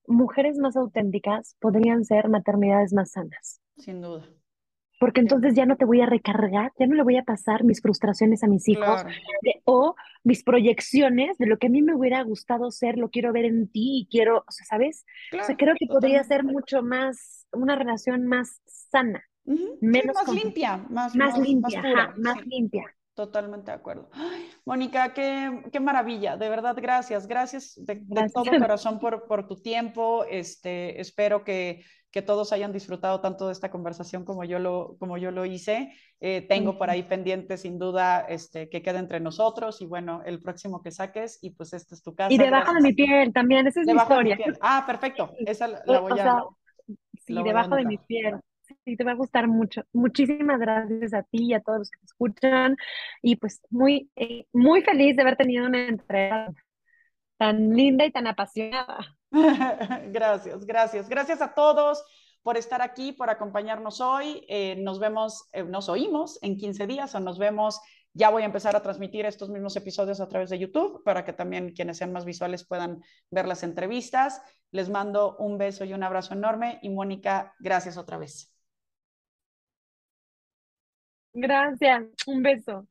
[0.06, 3.60] mujeres más auténticas podrían ser maternidades más sanas.
[3.78, 4.28] Sin duda.
[5.00, 7.80] Porque entonces ya no te voy a recargar, ya no le voy a pasar mis
[7.80, 9.04] frustraciones a mis hijos
[9.64, 13.44] o mis proyecciones de lo que a mí me hubiera gustado ser, lo quiero ver
[13.44, 15.04] en ti y quiero, o sea, ¿sabes?
[15.40, 18.60] o sea, creo que podría ser mucho más, una relación más
[18.90, 19.22] sana.
[19.44, 22.84] menos más limpia, más, más, limpia, más, limpia.
[23.14, 24.10] Totalmente de acuerdo.
[24.64, 27.96] Mónica, qué, qué, maravilla, de verdad, gracias, gracias de,
[28.32, 30.24] todo corazón por, por, tu tiempo.
[30.24, 35.18] Este, espero que, que, todos hayan disfrutado tanto de esta conversación como yo lo, como
[35.18, 35.92] yo lo hice.
[36.20, 40.40] Eh, tengo por ahí pendiente, sin duda, este, que quede entre nosotros y bueno, el
[40.40, 42.32] próximo que saques y pues esta es tu casa.
[42.32, 44.36] Y debajo de mi piel también, esa es mi historia.
[44.60, 46.44] Ah, perfecto, esa la voy a...
[47.24, 48.40] sí, debajo de mi piel
[48.84, 49.82] sí te va a gustar mucho.
[49.92, 52.76] Muchísimas gracias a ti y a todos los que te escuchan.
[53.22, 56.52] Y pues muy, eh, muy feliz de haber tenido una entrega
[57.38, 59.17] tan linda y tan apasionada.
[60.12, 61.08] gracias, gracias.
[61.08, 62.04] Gracias a todos
[62.42, 64.44] por estar aquí, por acompañarnos hoy.
[64.48, 67.80] Eh, nos vemos, eh, nos oímos en 15 días o nos vemos.
[68.14, 71.32] Ya voy a empezar a transmitir estos mismos episodios a través de YouTube para que
[71.32, 74.40] también quienes sean más visuales puedan ver las entrevistas.
[74.70, 78.52] Les mando un beso y un abrazo enorme y Mónica, gracias otra vez.
[81.32, 82.86] Gracias, un beso.